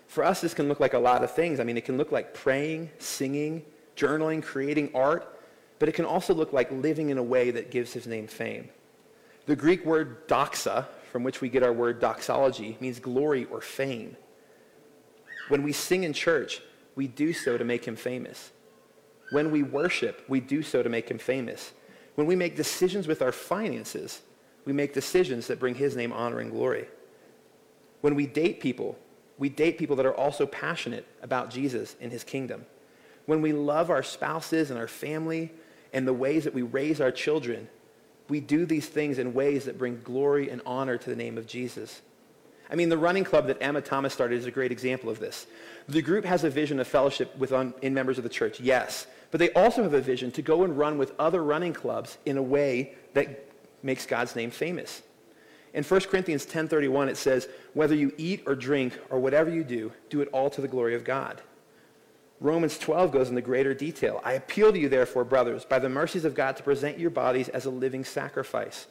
For 0.07 0.25
us, 0.25 0.41
this 0.41 0.55
can 0.55 0.69
look 0.69 0.81
like 0.81 0.95
a 0.95 0.99
lot 0.99 1.23
of 1.23 1.35
things. 1.35 1.61
I 1.61 1.65
mean, 1.65 1.77
it 1.77 1.85
can 1.85 1.99
look 1.99 2.13
like 2.13 2.33
praying, 2.33 2.89
singing, 2.99 3.63
journaling, 3.95 4.43
creating 4.43 4.91
art, 4.95 5.39
but 5.79 5.91
it 5.91 5.93
can 5.93 6.07
also 6.07 6.33
look 6.33 6.55
like 6.55 6.71
living 6.71 7.11
in 7.11 7.19
a 7.19 7.23
way 7.23 7.51
that 7.51 7.71
gives 7.71 7.93
his 7.93 8.07
name 8.07 8.27
fame. 8.27 8.71
The 9.49 9.57
Greek 9.57 9.87
word 9.87 10.29
doxa, 10.29 10.85
from 11.11 11.25
which 11.25 11.41
we 11.41 11.49
get 11.49 11.63
our 11.63 11.73
word 11.73 12.01
doxology, 12.01 12.77
means 12.81 13.01
glory 13.01 13.47
or 13.47 13.63
fame. 13.63 14.15
When 15.49 15.63
we 15.63 15.73
sing 15.73 16.05
in 16.05 16.13
church, 16.13 16.61
we 16.97 17.09
do 17.09 17.33
so 17.33 17.57
to 17.57 17.65
make 17.65 17.87
him 17.87 17.97
famous. 17.97 18.51
When 19.31 19.51
we 19.51 19.63
worship, 19.63 20.23
we 20.29 20.41
do 20.41 20.63
so 20.63 20.83
to 20.83 20.91
make 20.91 21.11
him 21.11 21.17
famous. 21.17 21.73
When 22.15 22.27
we 22.27 22.37
make 22.37 22.57
decisions 22.57 23.09
with 23.09 23.23
our 23.23 23.33
finances, 23.33 24.21
we 24.67 24.75
make 24.75 24.93
decisions 24.93 25.47
that 25.47 25.59
bring 25.59 25.77
his 25.77 25.97
name 25.97 26.13
honor 26.13 26.41
and 26.41 26.51
glory. 26.51 26.87
When 28.03 28.15
we 28.17 28.27
date 28.27 28.61
people, 28.61 28.99
we 29.39 29.49
date 29.49 29.79
people 29.79 29.97
that 29.97 30.05
are 30.05 30.15
also 30.15 30.45
passionate 30.45 31.07
about 31.23 31.49
Jesus 31.49 31.97
and 32.03 32.13
his 32.13 32.23
kingdom. 32.23 32.67
When 33.25 33.41
we 33.41 33.55
love 33.55 33.89
our 33.89 34.03
spouses 34.03 34.71
and 34.71 34.79
our 34.79 34.89
family 34.89 35.53
and 35.95 36.07
the 36.07 36.13
ways 36.13 36.45
that 36.45 36.53
we 36.53 36.61
raise 36.61 37.01
our 37.01 37.11
children, 37.11 37.67
we 38.29 38.41
do 38.41 38.67
these 38.67 38.87
things 38.87 39.19
in 39.19 39.35
ways 39.35 39.65
that 39.65 39.79
bring 39.79 40.01
glory 40.03 40.51
and 40.51 40.61
honor 40.67 40.99
to 40.99 41.11
the 41.11 41.17
name 41.17 41.39
of 41.39 41.47
Jesus. 41.47 42.03
I 42.71 42.75
mean, 42.75 42.91
the 42.91 42.99
running 42.99 43.25
club 43.25 43.47
that 43.47 43.59
Emma 43.63 43.81
Thomas 43.81 44.13
started 44.13 44.39
is 44.39 44.47
a 44.47 44.51
great 44.51 44.73
example 44.73 45.09
of 45.09 45.19
this. 45.19 45.47
The 45.89 46.03
group 46.03 46.25
has 46.25 46.45
a 46.45 46.51
vision 46.51 46.79
of 46.81 46.87
fellowship 46.87 47.37
with 47.39 47.53
un, 47.53 47.73
in 47.81 47.95
members 47.95 48.19
of 48.19 48.25
the 48.25 48.31
church, 48.31 48.61
yes. 48.61 49.07
But 49.31 49.39
they 49.39 49.51
also 49.53 49.83
have 49.83 49.95
a 49.95 50.01
vision 50.01 50.31
to 50.33 50.43
go 50.43 50.65
and 50.65 50.77
run 50.77 50.99
with 50.99 51.13
other 51.19 51.43
running 51.43 51.73
clubs 51.73 52.19
in 52.27 52.37
a 52.37 52.43
way 52.43 52.95
that 53.15 53.47
makes 53.83 54.05
God's 54.05 54.37
name 54.37 54.51
famous. 54.51 55.03
In 55.73 55.85
1 55.85 56.01
Corinthians 56.09 56.45
10:31 56.47 57.09
it 57.09 57.17
says, 57.17 57.49
"Whether 57.75 57.95
you 57.95 58.13
eat 58.17 58.43
or 58.47 58.55
drink 58.55 58.99
or 59.11 59.19
whatever 59.19 59.51
you 59.51 59.65
do, 59.65 59.93
do 60.11 60.21
it 60.21 60.29
all 60.33 60.51
to 60.51 60.61
the 60.61 60.69
glory 60.69 60.95
of 60.95 61.05
God." 61.05 61.41
Romans 62.41 62.79
12 62.79 63.11
goes 63.11 63.29
into 63.31 63.43
greater 63.43 63.75
detail. 63.75 64.21
I 64.25 64.35
appeal 64.35 64.73
to 64.73 64.79
you, 64.79 64.89
therefore, 64.89 65.25
brothers, 65.25 65.65
by 65.65 65.79
the 65.81 65.89
mercies 65.89 66.25
of 66.25 66.35
God, 66.35 66.57
to 66.57 66.63
present 66.63 66.99
your 66.99 67.11
bodies 67.11 67.49
as 67.49 67.67
a 67.67 67.71
living 67.71 68.05
sacrifice, 68.05 68.87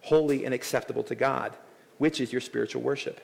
holy 0.00 0.44
and 0.44 0.54
acceptable 0.54 1.02
to 1.04 1.14
God, 1.14 1.56
which 1.98 2.20
is 2.20 2.32
your 2.32 2.40
spiritual 2.40 2.82
worship. 2.82 3.20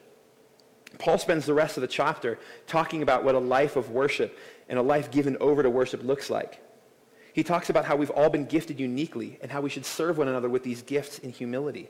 Paul 0.98 1.16
spends 1.16 1.46
the 1.46 1.54
rest 1.54 1.78
of 1.78 1.80
the 1.80 1.86
chapter 1.86 2.38
talking 2.66 3.02
about 3.02 3.24
what 3.24 3.34
a 3.34 3.38
life 3.38 3.76
of 3.76 3.90
worship 3.90 4.38
and 4.68 4.78
a 4.78 4.82
life 4.82 5.10
given 5.10 5.38
over 5.40 5.62
to 5.62 5.70
worship 5.70 6.02
looks 6.04 6.28
like. 6.28 6.60
He 7.32 7.42
talks 7.42 7.70
about 7.70 7.86
how 7.86 7.96
we've 7.96 8.10
all 8.10 8.28
been 8.28 8.44
gifted 8.44 8.78
uniquely 8.78 9.38
and 9.40 9.50
how 9.50 9.62
we 9.62 9.70
should 9.70 9.86
serve 9.86 10.18
one 10.18 10.28
another 10.28 10.50
with 10.50 10.64
these 10.64 10.82
gifts 10.82 11.18
in 11.18 11.30
humility. 11.30 11.88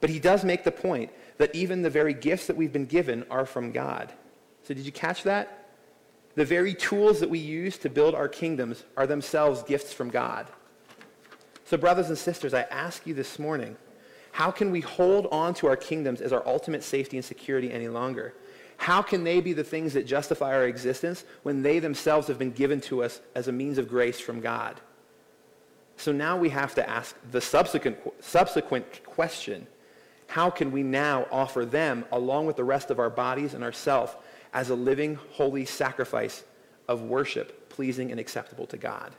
But 0.00 0.10
he 0.10 0.18
does 0.18 0.44
make 0.44 0.64
the 0.64 0.72
point 0.72 1.12
that 1.38 1.54
even 1.54 1.82
the 1.82 1.90
very 1.90 2.14
gifts 2.14 2.48
that 2.48 2.56
we've 2.56 2.72
been 2.72 2.86
given 2.86 3.24
are 3.30 3.46
from 3.46 3.70
God. 3.70 4.12
So 4.64 4.74
did 4.74 4.84
you 4.84 4.92
catch 4.92 5.22
that? 5.22 5.65
The 6.36 6.44
very 6.44 6.74
tools 6.74 7.18
that 7.20 7.30
we 7.30 7.38
use 7.38 7.78
to 7.78 7.90
build 7.90 8.14
our 8.14 8.28
kingdoms 8.28 8.84
are 8.96 9.06
themselves 9.06 9.62
gifts 9.62 9.92
from 9.92 10.10
God. 10.10 10.46
So 11.64 11.76
brothers 11.76 12.08
and 12.08 12.18
sisters, 12.18 12.54
I 12.54 12.62
ask 12.62 13.06
you 13.06 13.14
this 13.14 13.38
morning, 13.38 13.76
how 14.32 14.50
can 14.50 14.70
we 14.70 14.82
hold 14.82 15.26
on 15.32 15.54
to 15.54 15.66
our 15.66 15.76
kingdoms 15.76 16.20
as 16.20 16.32
our 16.32 16.46
ultimate 16.46 16.84
safety 16.84 17.16
and 17.16 17.24
security 17.24 17.72
any 17.72 17.88
longer? 17.88 18.34
How 18.76 19.00
can 19.00 19.24
they 19.24 19.40
be 19.40 19.54
the 19.54 19.64
things 19.64 19.94
that 19.94 20.06
justify 20.06 20.54
our 20.54 20.66
existence 20.66 21.24
when 21.42 21.62
they 21.62 21.78
themselves 21.78 22.28
have 22.28 22.38
been 22.38 22.52
given 22.52 22.82
to 22.82 23.02
us 23.02 23.22
as 23.34 23.48
a 23.48 23.52
means 23.52 23.78
of 23.78 23.88
grace 23.88 24.20
from 24.20 24.40
God? 24.40 24.78
So 25.96 26.12
now 26.12 26.36
we 26.36 26.50
have 26.50 26.74
to 26.74 26.88
ask 26.88 27.16
the 27.30 27.40
subsequent, 27.40 27.96
subsequent 28.20 29.02
question. 29.04 29.66
How 30.26 30.50
can 30.50 30.70
we 30.70 30.82
now 30.82 31.26
offer 31.32 31.64
them, 31.64 32.04
along 32.12 32.44
with 32.44 32.56
the 32.56 32.64
rest 32.64 32.90
of 32.90 32.98
our 32.98 33.08
bodies 33.08 33.54
and 33.54 33.64
ourself, 33.64 34.18
as 34.52 34.70
a 34.70 34.74
living, 34.74 35.16
holy 35.32 35.64
sacrifice 35.64 36.44
of 36.88 37.02
worship, 37.02 37.68
pleasing 37.68 38.10
and 38.10 38.20
acceptable 38.20 38.66
to 38.66 38.76
God? 38.76 39.12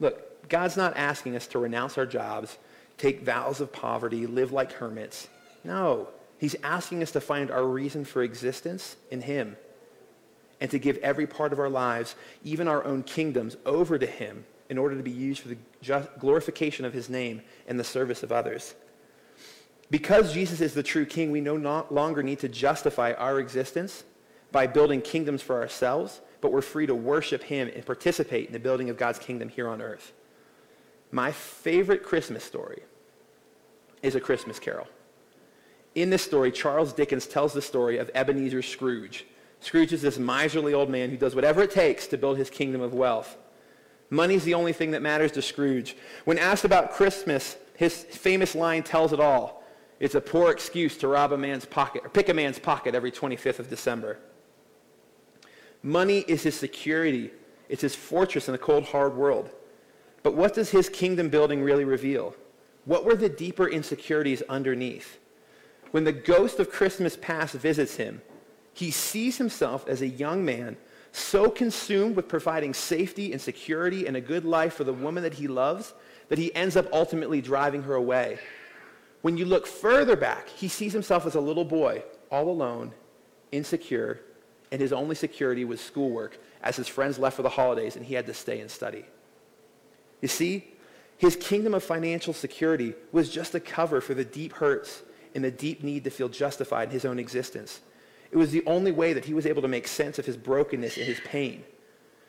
Look, 0.00 0.48
God's 0.48 0.76
not 0.76 0.96
asking 0.96 1.36
us 1.36 1.46
to 1.48 1.58
renounce 1.58 1.98
our 1.98 2.06
jobs 2.06 2.58
take 2.98 3.20
vows 3.20 3.60
of 3.60 3.72
poverty, 3.72 4.26
live 4.26 4.52
like 4.52 4.72
hermits. 4.72 5.28
No, 5.64 6.08
he's 6.38 6.56
asking 6.62 7.02
us 7.02 7.12
to 7.12 7.20
find 7.20 7.50
our 7.50 7.66
reason 7.66 8.04
for 8.04 8.22
existence 8.22 8.96
in 9.10 9.20
him 9.20 9.56
and 10.60 10.70
to 10.70 10.78
give 10.78 10.96
every 10.98 11.26
part 11.26 11.52
of 11.52 11.58
our 11.58 11.68
lives, 11.68 12.14
even 12.42 12.68
our 12.68 12.84
own 12.84 13.02
kingdoms, 13.02 13.56
over 13.66 13.98
to 13.98 14.06
him 14.06 14.46
in 14.70 14.78
order 14.78 14.96
to 14.96 15.02
be 15.02 15.10
used 15.10 15.42
for 15.42 15.48
the 15.48 16.08
glorification 16.18 16.84
of 16.84 16.92
his 16.92 17.10
name 17.10 17.42
and 17.68 17.78
the 17.78 17.84
service 17.84 18.22
of 18.22 18.32
others. 18.32 18.74
Because 19.90 20.32
Jesus 20.32 20.60
is 20.60 20.74
the 20.74 20.82
true 20.82 21.06
king, 21.06 21.30
we 21.30 21.40
no 21.40 21.86
longer 21.90 22.22
need 22.22 22.40
to 22.40 22.48
justify 22.48 23.12
our 23.12 23.38
existence 23.38 24.04
by 24.50 24.66
building 24.66 25.00
kingdoms 25.00 25.42
for 25.42 25.60
ourselves, 25.60 26.20
but 26.40 26.52
we're 26.52 26.62
free 26.62 26.86
to 26.86 26.94
worship 26.94 27.42
him 27.42 27.70
and 27.74 27.86
participate 27.86 28.46
in 28.46 28.52
the 28.52 28.58
building 28.58 28.90
of 28.90 28.96
God's 28.96 29.18
kingdom 29.18 29.48
here 29.48 29.68
on 29.68 29.80
earth. 29.80 30.12
My 31.12 31.30
favorite 31.30 32.02
Christmas 32.02 32.42
story 32.42 32.82
is 34.02 34.14
A 34.14 34.20
Christmas 34.20 34.58
Carol. 34.58 34.88
In 35.94 36.10
this 36.10 36.22
story, 36.22 36.52
Charles 36.52 36.92
Dickens 36.92 37.26
tells 37.26 37.52
the 37.52 37.62
story 37.62 37.98
of 37.98 38.10
Ebenezer 38.14 38.62
Scrooge. 38.62 39.24
Scrooge 39.60 39.92
is 39.92 40.02
this 40.02 40.18
miserly 40.18 40.74
old 40.74 40.90
man 40.90 41.10
who 41.10 41.16
does 41.16 41.34
whatever 41.34 41.62
it 41.62 41.70
takes 41.70 42.06
to 42.08 42.18
build 42.18 42.36
his 42.36 42.50
kingdom 42.50 42.80
of 42.80 42.92
wealth. 42.92 43.36
Money's 44.10 44.44
the 44.44 44.54
only 44.54 44.72
thing 44.72 44.90
that 44.92 45.02
matters 45.02 45.32
to 45.32 45.42
Scrooge. 45.42 45.96
When 46.24 46.38
asked 46.38 46.64
about 46.64 46.92
Christmas, 46.92 47.56
his 47.76 48.04
famous 48.04 48.54
line 48.54 48.82
tells 48.82 49.12
it 49.12 49.20
all. 49.20 49.64
It's 49.98 50.14
a 50.14 50.20
poor 50.20 50.50
excuse 50.50 50.96
to 50.98 51.08
rob 51.08 51.32
a 51.32 51.38
man's 51.38 51.64
pocket, 51.64 52.02
or 52.04 52.08
pick 52.08 52.28
a 52.28 52.34
man's 52.34 52.58
pocket 52.58 52.94
every 52.94 53.10
25th 53.10 53.58
of 53.58 53.70
December. 53.70 54.18
Money 55.82 56.24
is 56.28 56.42
his 56.42 56.54
security. 56.54 57.30
It's 57.68 57.82
his 57.82 57.94
fortress 57.94 58.48
in 58.48 58.54
a 58.54 58.58
cold, 58.58 58.84
hard 58.84 59.16
world. 59.16 59.50
But 60.22 60.34
what 60.34 60.54
does 60.54 60.70
his 60.70 60.88
kingdom 60.88 61.28
building 61.28 61.62
really 61.62 61.84
reveal? 61.84 62.34
What 62.84 63.04
were 63.04 63.14
the 63.14 63.28
deeper 63.28 63.68
insecurities 63.68 64.42
underneath? 64.48 65.18
When 65.92 66.04
the 66.04 66.12
ghost 66.12 66.58
of 66.60 66.70
Christmas 66.70 67.16
past 67.16 67.54
visits 67.54 67.96
him, 67.96 68.20
he 68.74 68.90
sees 68.90 69.38
himself 69.38 69.88
as 69.88 70.02
a 70.02 70.08
young 70.08 70.44
man 70.44 70.76
so 71.12 71.48
consumed 71.48 72.14
with 72.14 72.28
providing 72.28 72.74
safety 72.74 73.32
and 73.32 73.40
security 73.40 74.06
and 74.06 74.16
a 74.16 74.20
good 74.20 74.44
life 74.44 74.74
for 74.74 74.84
the 74.84 74.92
woman 74.92 75.22
that 75.22 75.34
he 75.34 75.48
loves 75.48 75.94
that 76.28 76.38
he 76.38 76.54
ends 76.54 76.76
up 76.76 76.86
ultimately 76.92 77.40
driving 77.40 77.82
her 77.84 77.94
away. 77.94 78.38
When 79.26 79.36
you 79.36 79.44
look 79.44 79.66
further 79.66 80.14
back, 80.14 80.48
he 80.50 80.68
sees 80.68 80.92
himself 80.92 81.26
as 81.26 81.34
a 81.34 81.40
little 81.40 81.64
boy, 81.64 82.04
all 82.30 82.48
alone, 82.48 82.92
insecure, 83.50 84.20
and 84.70 84.80
his 84.80 84.92
only 84.92 85.16
security 85.16 85.64
was 85.64 85.80
schoolwork 85.80 86.38
as 86.62 86.76
his 86.76 86.86
friends 86.86 87.18
left 87.18 87.34
for 87.34 87.42
the 87.42 87.48
holidays 87.48 87.96
and 87.96 88.06
he 88.06 88.14
had 88.14 88.26
to 88.26 88.34
stay 88.34 88.60
and 88.60 88.70
study. 88.70 89.04
You 90.22 90.28
see, 90.28 90.68
his 91.16 91.34
kingdom 91.34 91.74
of 91.74 91.82
financial 91.82 92.32
security 92.34 92.94
was 93.10 93.28
just 93.28 93.56
a 93.56 93.58
cover 93.58 94.00
for 94.00 94.14
the 94.14 94.24
deep 94.24 94.52
hurts 94.52 95.02
and 95.34 95.42
the 95.42 95.50
deep 95.50 95.82
need 95.82 96.04
to 96.04 96.10
feel 96.10 96.28
justified 96.28 96.90
in 96.90 96.92
his 96.92 97.04
own 97.04 97.18
existence. 97.18 97.80
It 98.30 98.36
was 98.36 98.52
the 98.52 98.64
only 98.64 98.92
way 98.92 99.12
that 99.12 99.24
he 99.24 99.34
was 99.34 99.44
able 99.44 99.62
to 99.62 99.66
make 99.66 99.88
sense 99.88 100.20
of 100.20 100.26
his 100.26 100.36
brokenness 100.36 100.98
and 100.98 101.06
his 101.06 101.18
pain. 101.24 101.64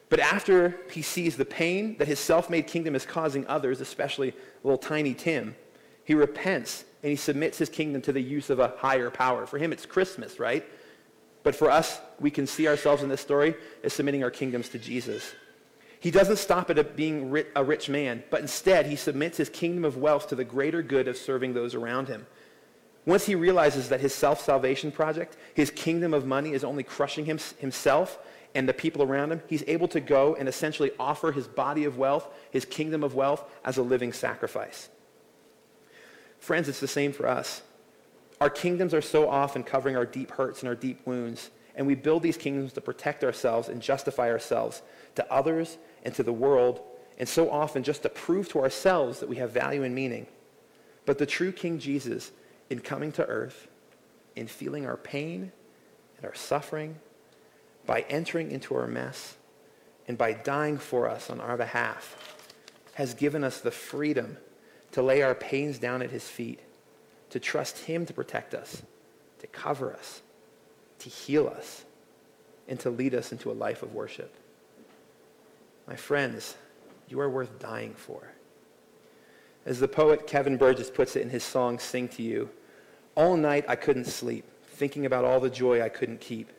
But 0.10 0.20
after 0.20 0.80
he 0.90 1.04
sees 1.04 1.38
the 1.38 1.46
pain 1.46 1.96
that 2.00 2.08
his 2.08 2.18
self-made 2.18 2.66
kingdom 2.66 2.96
is 2.96 3.06
causing 3.06 3.46
others, 3.46 3.82
especially 3.82 4.34
little 4.64 4.80
tiny 4.80 5.14
Tim, 5.14 5.56
he 6.04 6.16
repents 6.16 6.86
and 7.08 7.12
he 7.14 7.16
submits 7.16 7.58
his 7.58 7.70
kingdom 7.70 8.02
to 8.02 8.12
the 8.12 8.22
use 8.22 8.50
of 8.50 8.60
a 8.60 8.74
higher 8.80 9.10
power. 9.10 9.46
For 9.46 9.58
him, 9.58 9.72
it's 9.72 9.86
Christmas, 9.86 10.42
right? 10.42 10.66
But 11.42 11.56
for 11.56 11.72
us, 11.72 12.02
we 12.20 12.30
can 12.30 12.46
see 12.46 12.68
ourselves 12.68 13.02
in 13.02 13.08
this 13.08 13.22
story 13.22 13.56
as 13.82 13.94
submitting 13.94 14.26
our 14.26 14.30
kingdoms 14.30 14.68
to 14.70 14.78
Jesus. 14.78 15.32
He 16.02 16.12
doesn't 16.12 16.36
stop 16.36 16.70
at 16.70 16.98
being 16.98 17.46
a 17.56 17.64
rich 17.64 17.88
man, 17.88 18.26
but 18.30 18.42
instead 18.42 18.88
he 18.88 18.98
submits 18.98 19.38
his 19.38 19.48
kingdom 19.48 19.86
of 19.86 19.96
wealth 19.96 20.28
to 20.28 20.36
the 20.36 20.44
greater 20.44 20.82
good 20.82 21.08
of 21.08 21.16
serving 21.16 21.54
those 21.54 21.76
around 21.76 22.10
him. 22.10 22.28
Once 23.06 23.26
he 23.26 23.36
realizes 23.36 23.88
that 23.88 24.02
his 24.02 24.14
self-salvation 24.14 24.92
project, 24.92 25.38
his 25.54 25.72
kingdom 25.72 26.14
of 26.14 26.26
money, 26.26 26.52
is 26.52 26.66
only 26.66 26.84
crushing 26.84 27.24
him, 27.24 27.40
himself 27.58 28.20
and 28.54 28.68
the 28.68 28.74
people 28.74 29.02
around 29.02 29.32
him, 29.32 29.42
he's 29.48 29.64
able 29.68 29.88
to 29.88 30.02
go 30.02 30.36
and 30.36 30.50
essentially 30.50 30.92
offer 31.00 31.32
his 31.32 31.48
body 31.48 31.86
of 31.86 31.98
wealth, 31.98 32.28
his 32.52 32.66
kingdom 32.66 33.02
of 33.02 33.16
wealth, 33.16 33.50
as 33.64 33.78
a 33.78 33.82
living 33.82 34.12
sacrifice. 34.12 34.90
Friends, 36.40 36.70
it's 36.70 36.80
the 36.80 36.88
same 36.88 37.12
for 37.12 37.28
us. 37.28 37.62
Our 38.40 38.50
kingdoms 38.50 38.94
are 38.94 39.02
so 39.02 39.30
often 39.30 39.64
covering 39.64 39.96
our 39.96 40.06
deep 40.06 40.32
hurts 40.32 40.62
and 40.62 40.70
our 40.70 40.76
deep 40.76 41.06
wounds, 41.06 41.50
and 41.76 41.88
we 41.88 41.96
build 41.96 42.24
these 42.24 42.38
kingdoms 42.38 42.74
to 42.74 42.82
protect 42.82 43.24
ourselves 43.24 43.70
and 43.70 43.82
justify 43.82 44.30
ourselves 44.30 44.82
to 45.16 45.32
others 45.32 45.78
and 46.04 46.14
to 46.16 46.24
the 46.24 46.34
world, 46.34 46.82
and 47.18 47.28
so 47.28 47.50
often 47.50 47.84
just 47.84 48.04
to 48.04 48.10
prove 48.10 48.48
to 48.50 48.60
ourselves 48.60 49.20
that 49.20 49.30
we 49.30 49.38
have 49.38 49.52
value 49.52 49.84
and 49.84 49.96
meaning. 49.96 50.28
But 51.06 51.18
the 51.18 51.26
true 51.26 51.52
King 51.52 51.80
Jesus, 51.80 52.32
in 52.70 52.80
coming 52.80 53.12
to 53.14 53.26
earth, 53.26 53.68
in 54.36 54.48
feeling 54.48 54.86
our 54.86 54.98
pain 54.98 55.52
and 56.18 56.26
our 56.26 56.36
suffering, 56.36 56.98
by 57.86 58.02
entering 58.10 58.52
into 58.52 58.76
our 58.76 58.88
mess, 58.88 59.36
and 60.08 60.18
by 60.18 60.34
dying 60.34 60.78
for 60.78 61.10
us 61.10 61.30
on 61.30 61.42
our 61.42 61.58
behalf, 61.58 62.16
has 62.94 63.14
given 63.14 63.44
us 63.44 63.62
the 63.62 63.72
freedom 63.72 64.38
to 64.92 65.02
lay 65.02 65.22
our 65.22 65.36
pains 65.36 65.78
down 65.78 66.02
at 66.02 66.12
his 66.12 66.28
feet, 66.28 66.60
to 67.30 67.40
trust 67.40 67.78
him 67.80 68.06
to 68.06 68.14
protect 68.14 68.54
us, 68.54 68.82
to 69.40 69.48
cover 69.48 69.94
us, 69.94 70.22
to 71.00 71.10
heal 71.10 71.48
us, 71.48 71.86
and 72.68 72.80
to 72.80 72.90
lead 72.90 73.14
us 73.14 73.32
into 73.32 73.52
a 73.52 73.54
life 73.54 73.84
of 73.84 73.94
worship. 73.94 74.34
My 75.88 75.96
friends, 75.96 76.56
you 77.08 77.20
are 77.20 77.30
worth 77.30 77.60
dying 77.60 77.94
for. 77.94 78.32
As 79.66 79.80
the 79.80 79.88
poet 79.88 80.28
Kevin 80.28 80.58
Burgess 80.58 80.90
puts 80.90 81.16
it 81.16 81.22
in 81.22 81.30
his 81.30 81.44
song, 81.44 81.80
Sing 81.80 82.08
to 82.10 82.24
You, 82.24 82.50
all 83.16 83.36
night 83.36 83.66
I 83.68 83.76
couldn't 83.76 84.06
sleep, 84.06 84.46
thinking 84.68 85.06
about 85.06 85.26
all 85.26 85.40
the 85.40 85.50
joy 85.50 85.82
I 85.82 85.90
couldn't 85.90 86.22
keep. 86.22 86.52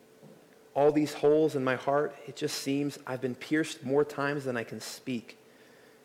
All 0.74 0.92
these 0.92 1.14
holes 1.14 1.56
in 1.56 1.64
my 1.64 1.76
heart, 1.76 2.14
it 2.26 2.36
just 2.36 2.58
seems 2.58 2.98
I've 3.06 3.20
been 3.20 3.34
pierced 3.34 3.84
more 3.84 4.04
times 4.04 4.44
than 4.44 4.56
I 4.56 4.64
can 4.64 4.80
speak. 4.80 5.38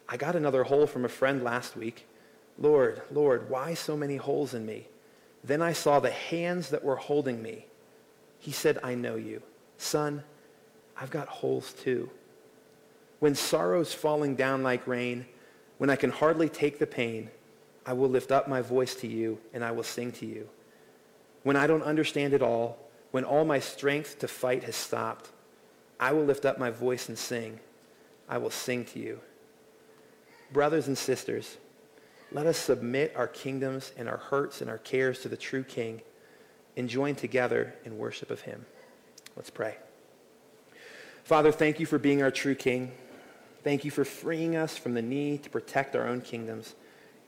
I 0.08 0.18
got 0.18 0.36
another 0.36 0.64
hole 0.64 0.88
from 0.88 1.06
a 1.06 1.10
friend 1.10 1.44
last 1.44 1.76
week. 1.76 2.08
Lord, 2.58 3.02
Lord, 3.12 3.50
why 3.50 3.74
so 3.74 3.98
many 3.98 4.18
holes 4.18 4.54
in 4.54 4.66
me? 4.66 4.88
Then 5.44 5.62
I 5.62 5.74
saw 5.74 6.00
the 6.00 6.12
hands 6.12 6.70
that 6.70 6.84
were 6.84 6.96
holding 6.96 7.42
me. 7.42 7.66
He 8.40 8.52
said, 8.52 8.80
I 8.84 8.96
know 8.96 9.16
you. 9.16 9.42
Son, 9.78 10.24
I've 11.00 11.10
got 11.10 11.28
holes 11.28 11.74
too 11.74 12.10
when 13.24 13.36
sorrow's 13.36 13.94
falling 13.94 14.36
down 14.36 14.64
like 14.64 14.86
rain, 14.86 15.26
when 15.78 15.90
I 15.90 15.96
can 15.96 16.10
hardly 16.10 16.50
take 16.50 16.78
the 16.78 16.86
pain, 16.86 17.30
I 17.86 17.94
will 17.94 18.10
lift 18.10 18.34
up 18.34 18.50
my 18.50 18.60
voice 18.60 18.96
to 18.96 19.08
you 19.08 19.38
and 19.54 19.64
I 19.64 19.72
will 19.72 19.84
sing 19.84 20.12
to 20.12 20.26
you. 20.26 20.50
When 21.44 21.56
I 21.56 21.66
don't 21.66 21.84
understand 21.84 22.34
it 22.34 22.42
all, 22.42 22.78
when 23.12 23.24
all 23.24 23.46
my 23.46 23.60
strength 23.60 24.20
to 24.20 24.28
fight 24.28 24.66
has 24.66 24.76
stopped, 24.76 25.30
I 26.02 26.12
will 26.12 26.26
lift 26.26 26.44
up 26.44 26.60
my 26.60 26.70
voice 26.70 27.08
and 27.08 27.18
sing. 27.18 27.62
I 28.28 28.40
will 28.40 28.50
sing 28.50 28.84
to 28.88 29.00
you. 29.00 29.22
Brothers 30.52 30.90
and 30.90 30.98
sisters, 30.98 31.56
let 32.34 32.48
us 32.48 32.58
submit 32.58 33.14
our 33.16 33.28
kingdoms 33.28 33.92
and 33.96 34.10
our 34.10 34.18
hurts 34.18 34.62
and 34.62 34.70
our 34.70 34.80
cares 34.80 35.20
to 35.20 35.30
the 35.30 35.38
true 35.38 35.64
King 35.64 36.02
and 36.76 36.90
join 36.90 37.16
together 37.16 37.76
in 37.86 37.98
worship 37.98 38.32
of 38.32 38.42
him. 38.42 38.66
Let's 39.36 39.50
pray. 39.50 39.78
Father, 41.24 41.52
thank 41.52 41.80
you 41.80 41.86
for 41.86 41.98
being 41.98 42.22
our 42.22 42.32
true 42.32 42.56
King. 42.56 42.92
Thank 43.64 43.86
you 43.86 43.92
for 43.92 44.04
freeing 44.04 44.56
us 44.56 44.78
from 44.78 44.94
the 44.94 45.02
need 45.02 45.44
to 45.44 45.50
protect 45.50 45.96
our 45.96 46.08
own 46.08 46.22
kingdoms 46.22 46.76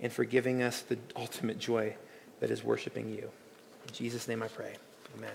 and 0.01 0.11
for 0.11 0.25
giving 0.25 0.61
us 0.61 0.81
the 0.81 0.97
ultimate 1.15 1.59
joy 1.59 1.95
that 2.39 2.51
is 2.51 2.63
worshiping 2.63 3.09
you. 3.09 3.29
In 3.87 3.93
Jesus' 3.93 4.27
name 4.27 4.43
I 4.43 4.47
pray. 4.47 4.75
Amen. 5.17 5.31